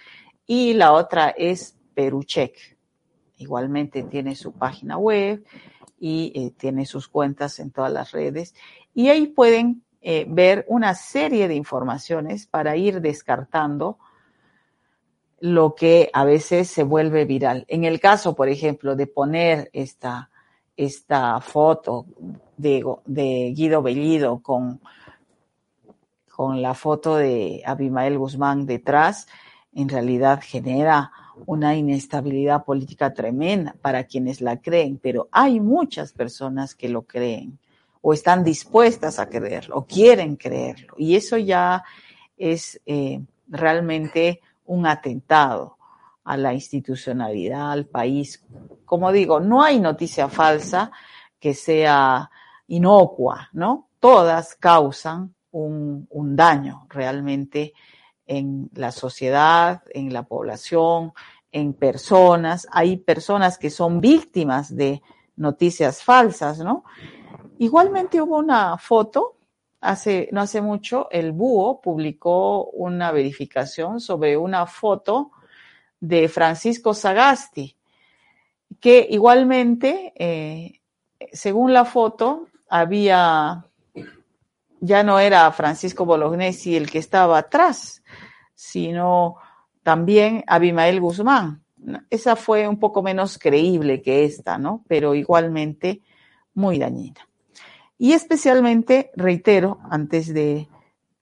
y 0.45 0.73
la 0.73 0.91
otra 0.91 1.29
es 1.29 1.77
Perucheck. 1.93 2.77
Igualmente 3.37 4.03
tiene 4.03 4.35
su 4.35 4.51
página 4.51 4.97
web 4.97 5.45
y 5.97 6.33
eh, 6.35 6.51
tiene 6.57 6.85
sus 6.85 7.07
cuentas 7.07 7.59
en 7.59 7.71
todas 7.71 7.93
las 7.93 8.11
redes. 8.11 8.53
Y 8.93 9.07
ahí 9.07 9.27
pueden 9.27 9.84
eh, 10.07 10.27
ver 10.29 10.65
una 10.67 10.93
serie 10.93 11.47
de 11.47 11.55
informaciones 11.55 12.45
para 12.45 12.77
ir 12.77 13.01
descartando 13.01 13.97
lo 15.39 15.73
que 15.73 16.11
a 16.13 16.23
veces 16.25 16.69
se 16.69 16.83
vuelve 16.83 17.25
viral. 17.25 17.65
En 17.69 17.85
el 17.85 17.99
caso, 17.99 18.35
por 18.35 18.47
ejemplo, 18.47 18.95
de 18.95 19.07
poner 19.07 19.71
esta, 19.73 20.29
esta 20.77 21.41
foto 21.41 22.05
de, 22.55 22.83
Guido 23.55 23.81
Bellido 23.81 24.43
con, 24.43 24.79
con 26.31 26.61
la 26.61 26.75
foto 26.75 27.15
de 27.15 27.63
Abimael 27.65 28.19
Guzmán 28.19 28.67
detrás, 28.67 29.25
en 29.73 29.89
realidad 29.89 30.39
genera 30.39 31.11
una 31.47 31.75
inestabilidad 31.75 32.63
política 32.63 33.11
tremenda 33.11 33.75
para 33.81 34.03
quienes 34.03 34.39
la 34.39 34.61
creen, 34.61 34.99
pero 35.01 35.29
hay 35.31 35.59
muchas 35.59 36.13
personas 36.13 36.75
que 36.75 36.89
lo 36.89 37.01
creen 37.07 37.57
o 38.07 38.13
están 38.13 38.43
dispuestas 38.43 39.17
a 39.17 39.27
creerlo 39.27 39.77
o 39.77 39.85
quieren 39.87 40.35
creerlo. 40.35 40.93
Y 40.95 41.15
eso 41.15 41.37
ya 41.37 41.83
es 42.37 42.79
eh, 42.85 43.19
realmente 43.47 44.41
un 44.65 44.85
atentado 44.85 45.77
a 46.23 46.37
la 46.37 46.53
institucionalidad, 46.53 47.71
al 47.71 47.87
país. 47.87 48.45
Como 48.85 49.11
digo, 49.11 49.39
no 49.39 49.63
hay 49.63 49.79
noticia 49.79 50.29
falsa 50.29 50.91
que 51.39 51.55
sea 51.55 52.29
inocua, 52.67 53.49
¿no? 53.53 53.87
Todas 53.99 54.53
causan 54.53 55.33
un, 55.49 56.05
un 56.11 56.35
daño 56.35 56.85
realmente 56.89 57.73
en 58.27 58.69
la 58.75 58.91
sociedad, 58.91 59.81
en 59.89 60.13
la 60.13 60.21
población, 60.21 61.11
en 61.51 61.73
personas. 61.73 62.67
Hay 62.71 62.97
personas 62.97 63.57
que 63.57 63.71
son 63.71 63.99
víctimas 63.99 64.75
de 64.75 65.01
noticias 65.37 66.03
falsas, 66.03 66.59
¿no? 66.59 66.83
Igualmente 67.57 68.21
hubo 68.21 68.37
una 68.37 68.77
foto, 68.77 69.37
hace, 69.79 70.27
no 70.31 70.41
hace 70.41 70.61
mucho, 70.61 71.07
el 71.11 71.31
Búho 71.31 71.79
publicó 71.79 72.65
una 72.65 73.11
verificación 73.11 73.99
sobre 73.99 74.35
una 74.35 74.65
foto 74.65 75.31
de 75.99 76.27
Francisco 76.27 76.93
Sagasti, 76.93 77.75
que 78.79 79.07
igualmente, 79.09 80.13
eh, 80.15 80.81
según 81.31 81.71
la 81.71 81.85
foto, 81.85 82.47
había, 82.67 83.65
ya 84.81 85.03
no 85.03 85.19
era 85.19 85.49
Francisco 85.51 86.05
Bolognesi 86.05 86.75
el 86.75 86.91
que 86.91 86.99
estaba 86.99 87.37
atrás, 87.37 88.03
sino 88.53 89.37
también 89.81 90.43
Abimael 90.47 90.99
Guzmán, 90.99 91.63
Esa 92.09 92.35
fue 92.35 92.67
un 92.67 92.79
poco 92.79 93.03
menos 93.03 93.37
creíble 93.37 94.01
que 94.01 94.25
esta, 94.25 94.57
¿no? 94.57 94.83
Pero 94.87 95.13
igualmente 95.13 96.01
muy 96.55 96.79
dañina. 96.79 97.27
Y 97.97 98.13
especialmente, 98.13 99.11
reitero, 99.15 99.79
antes 99.89 100.33
de, 100.33 100.67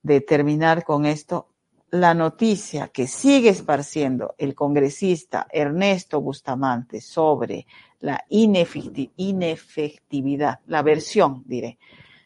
de 0.01 0.21
terminar 0.21 0.84
con 0.84 1.05
esto, 1.05 1.49
la 1.91 2.15
noticia 2.15 2.88
que 2.88 3.05
sigue 3.05 3.49
esparciendo 3.49 4.34
el 4.39 4.55
congresista 4.55 5.45
Ernesto 5.51 6.21
Bustamante 6.21 7.01
sobre 7.01 7.67
la 7.99 8.26
inefectividad, 8.30 10.59
la 10.65 10.82
versión, 10.82 11.43
diré, 11.45 11.78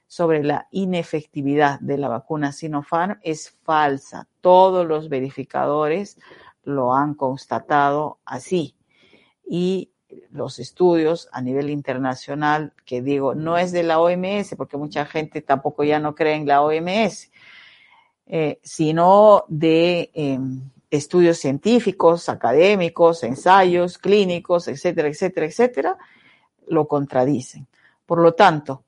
sobre 0.08 0.42
la 0.42 0.70
inefectividad 0.72 1.82
de 1.82 1.98
la 1.98 2.08
vacuna 2.08 2.54
Sinopharm 2.54 3.20
es 3.22 3.58
falsa. 3.64 4.30
Todos 4.40 4.88
los 4.88 5.10
verificadores 5.10 6.18
lo 6.64 6.94
han 6.94 7.14
constatado 7.14 8.20
así. 8.24 8.78
Y 9.46 9.92
los 10.32 10.60
estudios 10.60 11.30
a 11.32 11.42
nivel 11.42 11.70
internacional, 11.70 12.74
que 12.86 13.02
digo, 13.02 13.36
no 13.36 13.58
es 13.58 13.72
de 13.72 13.84
la 13.84 14.00
OMS, 14.00 14.56
porque 14.56 14.78
mucha 14.78 15.06
gente 15.06 15.42
tampoco 15.42 15.84
ya 15.84 16.00
no 16.00 16.16
cree 16.16 16.36
en 16.36 16.48
la 16.48 16.62
OMS, 16.62 17.32
eh, 18.28 18.60
sino 18.64 19.46
de 19.48 20.12
em, 20.14 20.62
estudios 20.90 21.38
científicos, 21.38 22.30
académicos, 22.30 23.24
ensayos 23.24 23.98
clínicos, 23.98 24.68
etcétera, 24.68 25.08
etcétera, 25.08 25.46
etcétera, 25.46 25.98
lo 26.68 26.88
contradicen. 26.88 27.68
Por 28.06 28.20
lo 28.20 28.34
tanto, 28.34 28.84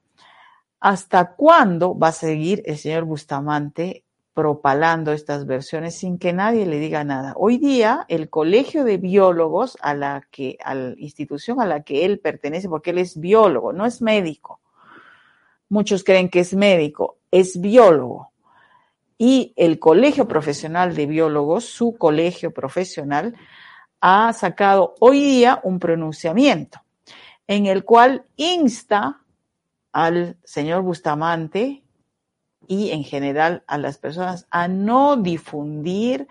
¿hasta 0.80 1.36
cuándo 1.36 1.98
va 1.98 2.10
a 2.10 2.14
seguir 2.14 2.64
el 2.66 2.78
señor 2.78 3.04
Bustamante 3.06 4.04
propalando 4.40 5.12
estas 5.12 5.46
versiones 5.46 5.96
sin 5.98 6.18
que 6.18 6.32
nadie 6.32 6.66
le 6.66 6.80
diga 6.80 7.04
nada? 7.04 7.34
Hoy 7.36 7.58
día, 7.58 8.06
el 8.08 8.30
Colegio 8.30 8.86
de 8.86 8.96
Biólogos, 8.96 9.78
a 9.82 9.94
la 9.94 10.26
que, 10.32 10.58
a 10.64 10.76
la 10.76 10.94
institución 10.96 11.60
a 11.60 11.66
la 11.66 11.84
que 11.84 12.06
él 12.06 12.20
pertenece, 12.20 12.70
porque 12.70 12.92
él 12.92 13.00
es 13.00 13.20
biólogo, 13.20 13.74
no 13.74 13.86
es 13.86 14.02
médico. 14.02 14.62
Muchos 15.68 16.06
creen 16.06 16.30
que 16.30 16.40
es 16.40 16.54
médico, 16.54 17.18
es 17.32 17.60
biólogo. 17.60 18.32
Y 19.18 19.52
el 19.58 19.78
Colegio 19.78 20.26
Profesional 20.26 20.96
de 20.96 21.06
Biólogos, 21.06 21.66
su 21.66 21.98
colegio 21.98 22.54
profesional, 22.54 23.36
ha 24.00 24.32
sacado 24.32 24.96
hoy 25.02 25.20
día 25.20 25.60
un 25.64 25.80
pronunciamiento 25.80 26.80
en 27.46 27.66
el 27.66 27.84
cual 27.84 28.24
insta 28.38 29.20
al 29.92 30.38
señor 30.46 30.84
Bustamante 30.84 31.84
y 32.70 32.92
en 32.92 33.04
general 33.04 33.64
a 33.66 33.80
las 33.80 33.98
personas 33.98 34.46
a 34.52 34.68
no 34.68 35.18
difundir 35.18 36.28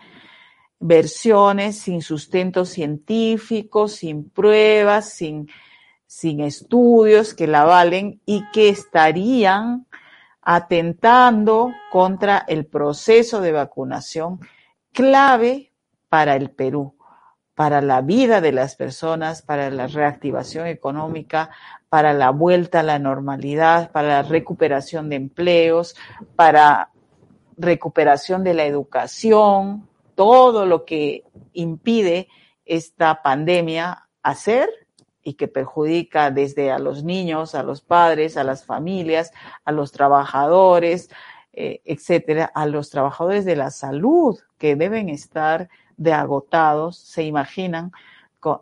versiones 0.78 1.76
sin 1.78 2.00
sustento 2.00 2.64
científico, 2.64 3.88
sin 3.88 4.30
pruebas, 4.30 5.12
sin, 5.12 5.48
sin 6.06 6.40
estudios 6.40 7.34
que 7.34 7.48
la 7.48 7.64
valen 7.64 8.20
y 8.24 8.48
que 8.52 8.68
estarían 8.68 9.88
atentando 10.40 11.72
contra 11.90 12.44
el 12.46 12.66
proceso 12.66 13.40
de 13.40 13.50
vacunación 13.50 14.38
clave 14.92 15.72
para 16.08 16.36
el 16.36 16.50
Perú, 16.50 16.94
para 17.58 17.80
la 17.80 18.02
vida 18.02 18.40
de 18.40 18.52
las 18.52 18.76
personas, 18.76 19.42
para 19.42 19.68
la 19.70 19.88
reactivación 19.88 20.68
económica, 20.68 21.50
para 21.88 22.12
la 22.12 22.30
vuelta 22.30 22.78
a 22.78 22.82
la 22.84 23.00
normalidad, 23.00 23.90
para 23.90 24.08
la 24.08 24.22
recuperación 24.22 25.08
de 25.08 25.16
empleos, 25.16 25.96
para 26.36 26.90
recuperación 27.56 28.44
de 28.44 28.54
la 28.54 28.64
educación, 28.64 29.88
todo 30.14 30.66
lo 30.66 30.84
que 30.84 31.24
impide 31.52 32.28
esta 32.64 33.22
pandemia 33.24 34.06
hacer 34.22 34.70
y 35.24 35.34
que 35.34 35.48
perjudica 35.48 36.30
desde 36.30 36.70
a 36.70 36.78
los 36.78 37.02
niños, 37.02 37.56
a 37.56 37.64
los 37.64 37.80
padres, 37.80 38.36
a 38.36 38.44
las 38.44 38.64
familias, 38.64 39.32
a 39.64 39.72
los 39.72 39.90
trabajadores, 39.90 41.10
eh, 41.52 41.80
etcétera, 41.84 42.52
a 42.54 42.66
los 42.66 42.88
trabajadores 42.88 43.44
de 43.44 43.56
la 43.56 43.72
salud 43.72 44.38
que 44.58 44.76
deben 44.76 45.08
estar 45.08 45.68
de 45.98 46.14
agotados, 46.14 46.96
se 46.96 47.24
imaginan, 47.24 47.92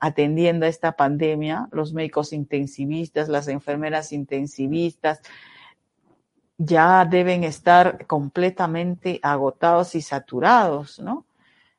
atendiendo 0.00 0.66
a 0.66 0.68
esta 0.68 0.92
pandemia, 0.92 1.68
los 1.70 1.92
médicos 1.92 2.32
intensivistas, 2.32 3.28
las 3.28 3.46
enfermeras 3.46 4.12
intensivistas, 4.12 5.20
ya 6.58 7.04
deben 7.04 7.44
estar 7.44 8.06
completamente 8.06 9.20
agotados 9.22 9.94
y 9.94 10.00
saturados, 10.00 10.98
¿no? 10.98 11.26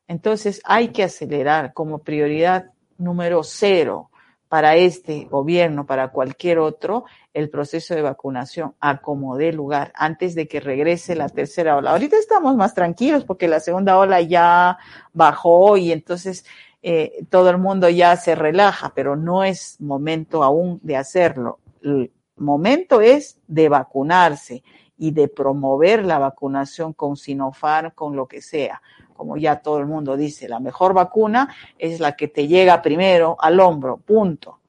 Entonces 0.06 0.62
hay 0.64 0.88
que 0.88 1.02
acelerar 1.02 1.74
como 1.74 1.98
prioridad 1.98 2.70
número 2.96 3.42
cero 3.42 4.10
para 4.48 4.76
este 4.76 5.26
gobierno, 5.26 5.86
para 5.86 6.08
cualquier 6.08 6.58
otro, 6.58 7.04
el 7.34 7.50
proceso 7.50 7.94
de 7.94 8.02
vacunación 8.02 8.74
a 8.80 8.98
como 8.98 9.36
dé 9.36 9.52
lugar 9.52 9.92
antes 9.94 10.34
de 10.34 10.48
que 10.48 10.60
regrese 10.60 11.14
la 11.14 11.28
tercera 11.28 11.76
ola. 11.76 11.90
Ahorita 11.90 12.16
estamos 12.16 12.56
más 12.56 12.74
tranquilos 12.74 13.24
porque 13.24 13.48
la 13.48 13.60
segunda 13.60 13.98
ola 13.98 14.20
ya 14.22 14.78
bajó 15.12 15.76
y 15.76 15.92
entonces 15.92 16.46
eh, 16.82 17.24
todo 17.28 17.50
el 17.50 17.58
mundo 17.58 17.88
ya 17.88 18.16
se 18.16 18.34
relaja, 18.34 18.92
pero 18.94 19.16
no 19.16 19.44
es 19.44 19.80
momento 19.80 20.42
aún 20.42 20.80
de 20.82 20.96
hacerlo. 20.96 21.58
El 21.82 22.10
momento 22.36 23.00
es 23.00 23.38
de 23.46 23.68
vacunarse 23.68 24.62
y 24.96 25.10
de 25.10 25.28
promover 25.28 26.04
la 26.04 26.18
vacunación 26.18 26.92
con 26.92 27.16
Sinopharm, 27.16 27.90
con 27.92 28.16
lo 28.16 28.26
que 28.26 28.40
sea 28.40 28.80
como 29.18 29.36
ya 29.36 29.56
todo 29.56 29.80
el 29.80 29.86
mundo 29.86 30.16
dice, 30.16 30.48
la 30.48 30.60
mejor 30.60 30.94
vacuna 30.94 31.52
es 31.76 31.98
la 31.98 32.14
que 32.16 32.28
te 32.28 32.46
llega 32.46 32.80
primero 32.80 33.36
al 33.40 33.58
hombro, 33.58 33.96
punto. 33.96 34.60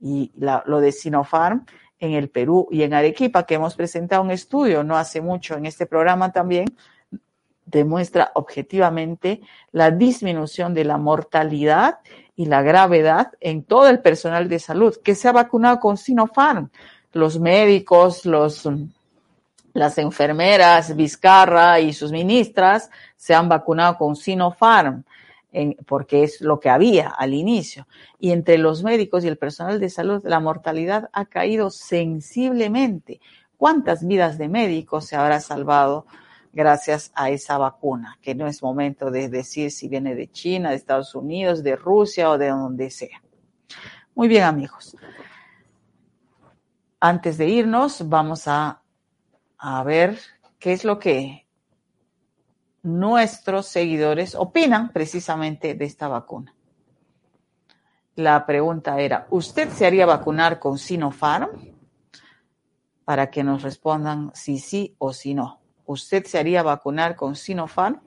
Y 0.00 0.30
lo 0.36 0.80
de 0.80 0.92
Sinopharm 0.92 1.66
en 1.98 2.12
el 2.12 2.30
Perú 2.30 2.68
y 2.70 2.84
en 2.84 2.94
Arequipa, 2.94 3.44
que 3.44 3.56
hemos 3.56 3.74
presentado 3.74 4.22
un 4.22 4.30
estudio 4.30 4.84
no 4.84 4.96
hace 4.96 5.20
mucho 5.20 5.56
en 5.56 5.66
este 5.66 5.86
programa 5.86 6.30
también, 6.30 6.66
demuestra 7.66 8.30
objetivamente 8.34 9.40
la 9.72 9.90
disminución 9.90 10.72
de 10.72 10.84
la 10.84 10.96
mortalidad 10.96 11.98
y 12.36 12.46
la 12.46 12.62
gravedad 12.62 13.32
en 13.40 13.64
todo 13.64 13.88
el 13.88 13.98
personal 13.98 14.48
de 14.48 14.60
salud 14.60 14.96
que 15.02 15.16
se 15.16 15.26
ha 15.26 15.32
vacunado 15.32 15.80
con 15.80 15.96
Sinopharm. 15.96 16.70
Los 17.12 17.40
médicos, 17.40 18.24
los 18.24 18.68
las 19.72 19.98
enfermeras 19.98 20.94
Vizcarra 20.96 21.80
y 21.80 21.92
sus 21.92 22.12
ministras 22.12 22.90
se 23.16 23.34
han 23.34 23.48
vacunado 23.48 23.96
con 23.96 24.16
Sinopharm, 24.16 25.04
porque 25.86 26.24
es 26.24 26.40
lo 26.40 26.60
que 26.60 26.70
había 26.70 27.08
al 27.08 27.34
inicio. 27.34 27.86
Y 28.18 28.32
entre 28.32 28.58
los 28.58 28.82
médicos 28.82 29.24
y 29.24 29.28
el 29.28 29.36
personal 29.36 29.80
de 29.80 29.90
salud, 29.90 30.22
la 30.24 30.40
mortalidad 30.40 31.10
ha 31.12 31.26
caído 31.26 31.70
sensiblemente. 31.70 33.20
¿Cuántas 33.56 34.06
vidas 34.06 34.38
de 34.38 34.48
médicos 34.48 35.06
se 35.06 35.16
habrá 35.16 35.40
salvado 35.40 36.06
gracias 36.52 37.12
a 37.14 37.30
esa 37.30 37.58
vacuna? 37.58 38.18
Que 38.22 38.34
no 38.34 38.46
es 38.46 38.62
momento 38.62 39.10
de 39.10 39.28
decir 39.28 39.70
si 39.70 39.88
viene 39.88 40.14
de 40.14 40.30
China, 40.30 40.70
de 40.70 40.76
Estados 40.76 41.14
Unidos, 41.14 41.62
de 41.62 41.76
Rusia 41.76 42.30
o 42.30 42.38
de 42.38 42.48
donde 42.48 42.90
sea. 42.90 43.22
Muy 44.14 44.28
bien, 44.28 44.44
amigos. 44.44 44.96
Antes 47.00 47.38
de 47.38 47.48
irnos, 47.48 48.08
vamos 48.08 48.46
a 48.46 48.79
a 49.60 49.84
ver 49.84 50.18
qué 50.58 50.72
es 50.72 50.84
lo 50.84 50.98
que 50.98 51.46
nuestros 52.82 53.66
seguidores 53.66 54.34
opinan 54.34 54.90
precisamente 54.90 55.74
de 55.74 55.84
esta 55.84 56.08
vacuna. 56.08 56.54
La 58.14 58.46
pregunta 58.46 58.98
era, 58.98 59.26
¿usted 59.30 59.68
se 59.68 59.86
haría 59.86 60.06
vacunar 60.06 60.58
con 60.58 60.78
Sinopharm? 60.78 61.50
Para 63.04 63.30
que 63.30 63.44
nos 63.44 63.62
respondan 63.62 64.30
si 64.34 64.58
sí 64.58 64.94
o 64.98 65.12
si 65.12 65.34
no. 65.34 65.60
¿Usted 65.84 66.24
se 66.24 66.38
haría 66.38 66.62
vacunar 66.62 67.14
con 67.14 67.36
Sinopharm? 67.36 68.00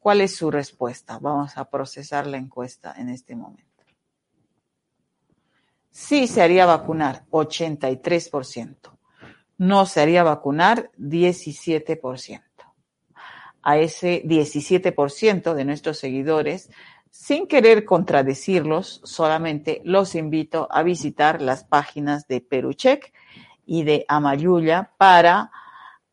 ¿Cuál 0.00 0.22
es 0.22 0.34
su 0.34 0.50
respuesta? 0.50 1.18
Vamos 1.20 1.56
a 1.56 1.70
procesar 1.70 2.26
la 2.26 2.36
encuesta 2.36 2.94
en 2.96 3.10
este 3.10 3.36
momento. 3.36 3.84
Sí 5.90 6.26
se 6.26 6.42
haría 6.42 6.66
vacunar, 6.66 7.26
83% 7.30 8.99
no 9.60 9.84
se 9.84 10.00
haría 10.00 10.22
vacunar 10.22 10.90
17%. 10.98 12.40
A 13.62 13.76
ese 13.76 14.22
17% 14.24 15.52
de 15.52 15.64
nuestros 15.66 15.98
seguidores, 15.98 16.70
sin 17.10 17.46
querer 17.46 17.84
contradecirlos, 17.84 19.02
solamente 19.04 19.82
los 19.84 20.14
invito 20.14 20.66
a 20.70 20.82
visitar 20.82 21.42
las 21.42 21.64
páginas 21.64 22.26
de 22.26 22.40
Peruchek 22.40 23.12
y 23.66 23.82
de 23.82 24.06
Amayuya 24.08 24.92
para 24.96 25.50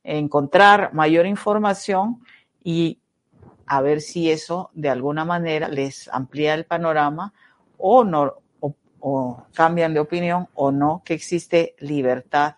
encontrar 0.03 0.93
mayor 0.93 1.25
información 1.25 2.21
y 2.65 2.99
a 3.65 3.79
ver 3.79 4.01
si 4.01 4.29
eso 4.29 4.71
de 4.73 4.89
alguna 4.89 5.23
manera 5.23 5.69
les 5.69 6.09
amplía 6.09 6.53
el 6.53 6.65
panorama 6.65 7.33
o 7.77 8.03
no 8.03 8.33
o 8.99 9.45
cambian 9.53 9.93
de 9.93 10.01
opinión 10.01 10.49
o 10.53 10.73
no 10.73 11.01
que 11.05 11.13
existe 11.13 11.75
libertad 11.79 12.55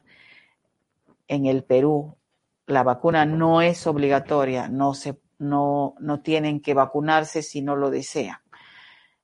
en 1.29 1.45
el 1.45 1.63
Perú 1.63 2.17
la 2.65 2.83
vacuna 2.83 3.25
no 3.25 3.61
es 3.61 3.87
obligatoria, 3.87 4.67
no, 4.67 4.93
se, 4.93 5.19
no, 5.39 5.95
no 5.99 6.21
tienen 6.21 6.59
que 6.61 6.73
vacunarse 6.73 7.41
si 7.41 7.61
no 7.61 7.75
lo 7.75 7.89
desean. 7.89 8.37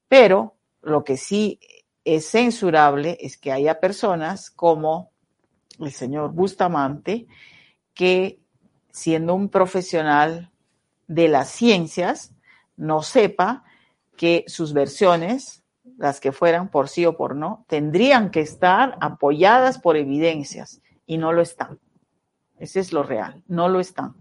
Pero 0.07 0.55
Lo 0.81 1.03
que 1.03 1.17
sí 1.17 1.59
es 2.03 2.29
censurable 2.29 3.17
es 3.19 3.37
que 3.37 3.51
haya 3.51 3.79
personas 3.79 4.51
como 4.51 5.11
el 5.79 5.91
señor 5.91 6.31
Bustamante 6.31 7.25
que 7.95 8.39
siendo 8.91 9.33
un 9.33 9.49
profesional 9.49 10.51
de 11.07 11.27
las 11.27 11.49
ciencias 11.49 12.35
no 12.77 13.01
sepa 13.01 13.63
que 14.15 14.43
sus 14.47 14.73
versiones, 14.73 15.63
las 15.97 16.19
que 16.19 16.31
fueran 16.31 16.69
por 16.69 16.87
sí 16.87 17.05
o 17.05 17.17
por 17.17 17.35
no, 17.35 17.65
tendrían 17.67 18.29
que 18.29 18.41
estar 18.41 18.97
apoyadas 19.01 19.79
por 19.79 19.97
evidencias 19.97 20.81
y 21.07 21.17
no 21.17 21.33
lo 21.33 21.41
están. 21.41 21.79
Ese 22.59 22.79
es 22.79 22.93
lo 22.93 23.03
real, 23.03 23.43
no 23.47 23.69
lo 23.69 23.79
están. 23.79 24.15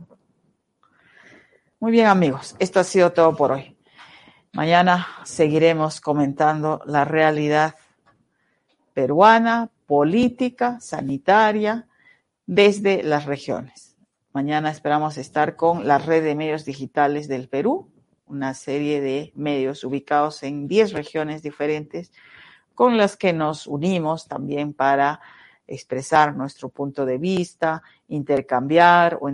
Muy 1.80 1.92
bien 1.92 2.06
amigos, 2.06 2.56
esto 2.58 2.80
ha 2.80 2.84
sido 2.84 3.12
todo 3.12 3.36
por 3.36 3.52
hoy. 3.52 3.76
Mañana 4.52 5.06
seguiremos 5.24 6.00
comentando 6.00 6.80
la 6.86 7.04
realidad 7.04 7.74
peruana, 8.94 9.70
política, 9.86 10.78
sanitaria, 10.80 11.88
desde 12.46 13.02
las 13.02 13.24
regiones. 13.24 13.96
Mañana 14.32 14.70
esperamos 14.70 15.16
estar 15.16 15.56
con 15.56 15.86
la 15.86 15.98
red 15.98 16.24
de 16.24 16.34
medios 16.34 16.64
digitales 16.64 17.28
del 17.28 17.48
Perú, 17.48 17.90
una 18.26 18.54
serie 18.54 19.00
de 19.00 19.32
medios 19.34 19.84
ubicados 19.84 20.42
en 20.42 20.66
10 20.66 20.92
regiones 20.92 21.42
diferentes 21.42 22.12
con 22.74 22.96
las 22.96 23.16
que 23.16 23.32
nos 23.32 23.66
unimos 23.66 24.26
también 24.26 24.72
para 24.74 25.20
expresar 25.66 26.36
nuestro 26.36 26.68
punto 26.68 27.04
de 27.06 27.18
vista, 27.18 27.82
intercambiar 28.08 29.18
o 29.20 29.28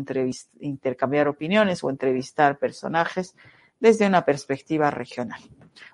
intercambiar 0.60 1.28
opiniones 1.28 1.82
o 1.82 1.90
entrevistar 1.90 2.58
personajes 2.58 3.34
desde 3.80 4.06
una 4.06 4.24
perspectiva 4.24 4.90
regional. 4.90 5.40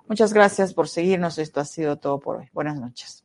Muchas 0.08 0.32
gracias 0.32 0.74
por 0.74 0.88
seguirnos. 0.88 1.38
Esto 1.38 1.60
ha 1.60 1.64
sido 1.64 1.96
todo 1.96 2.18
por 2.18 2.36
hoy. 2.36 2.48
Buenas 2.52 2.78
noches. 2.78 3.24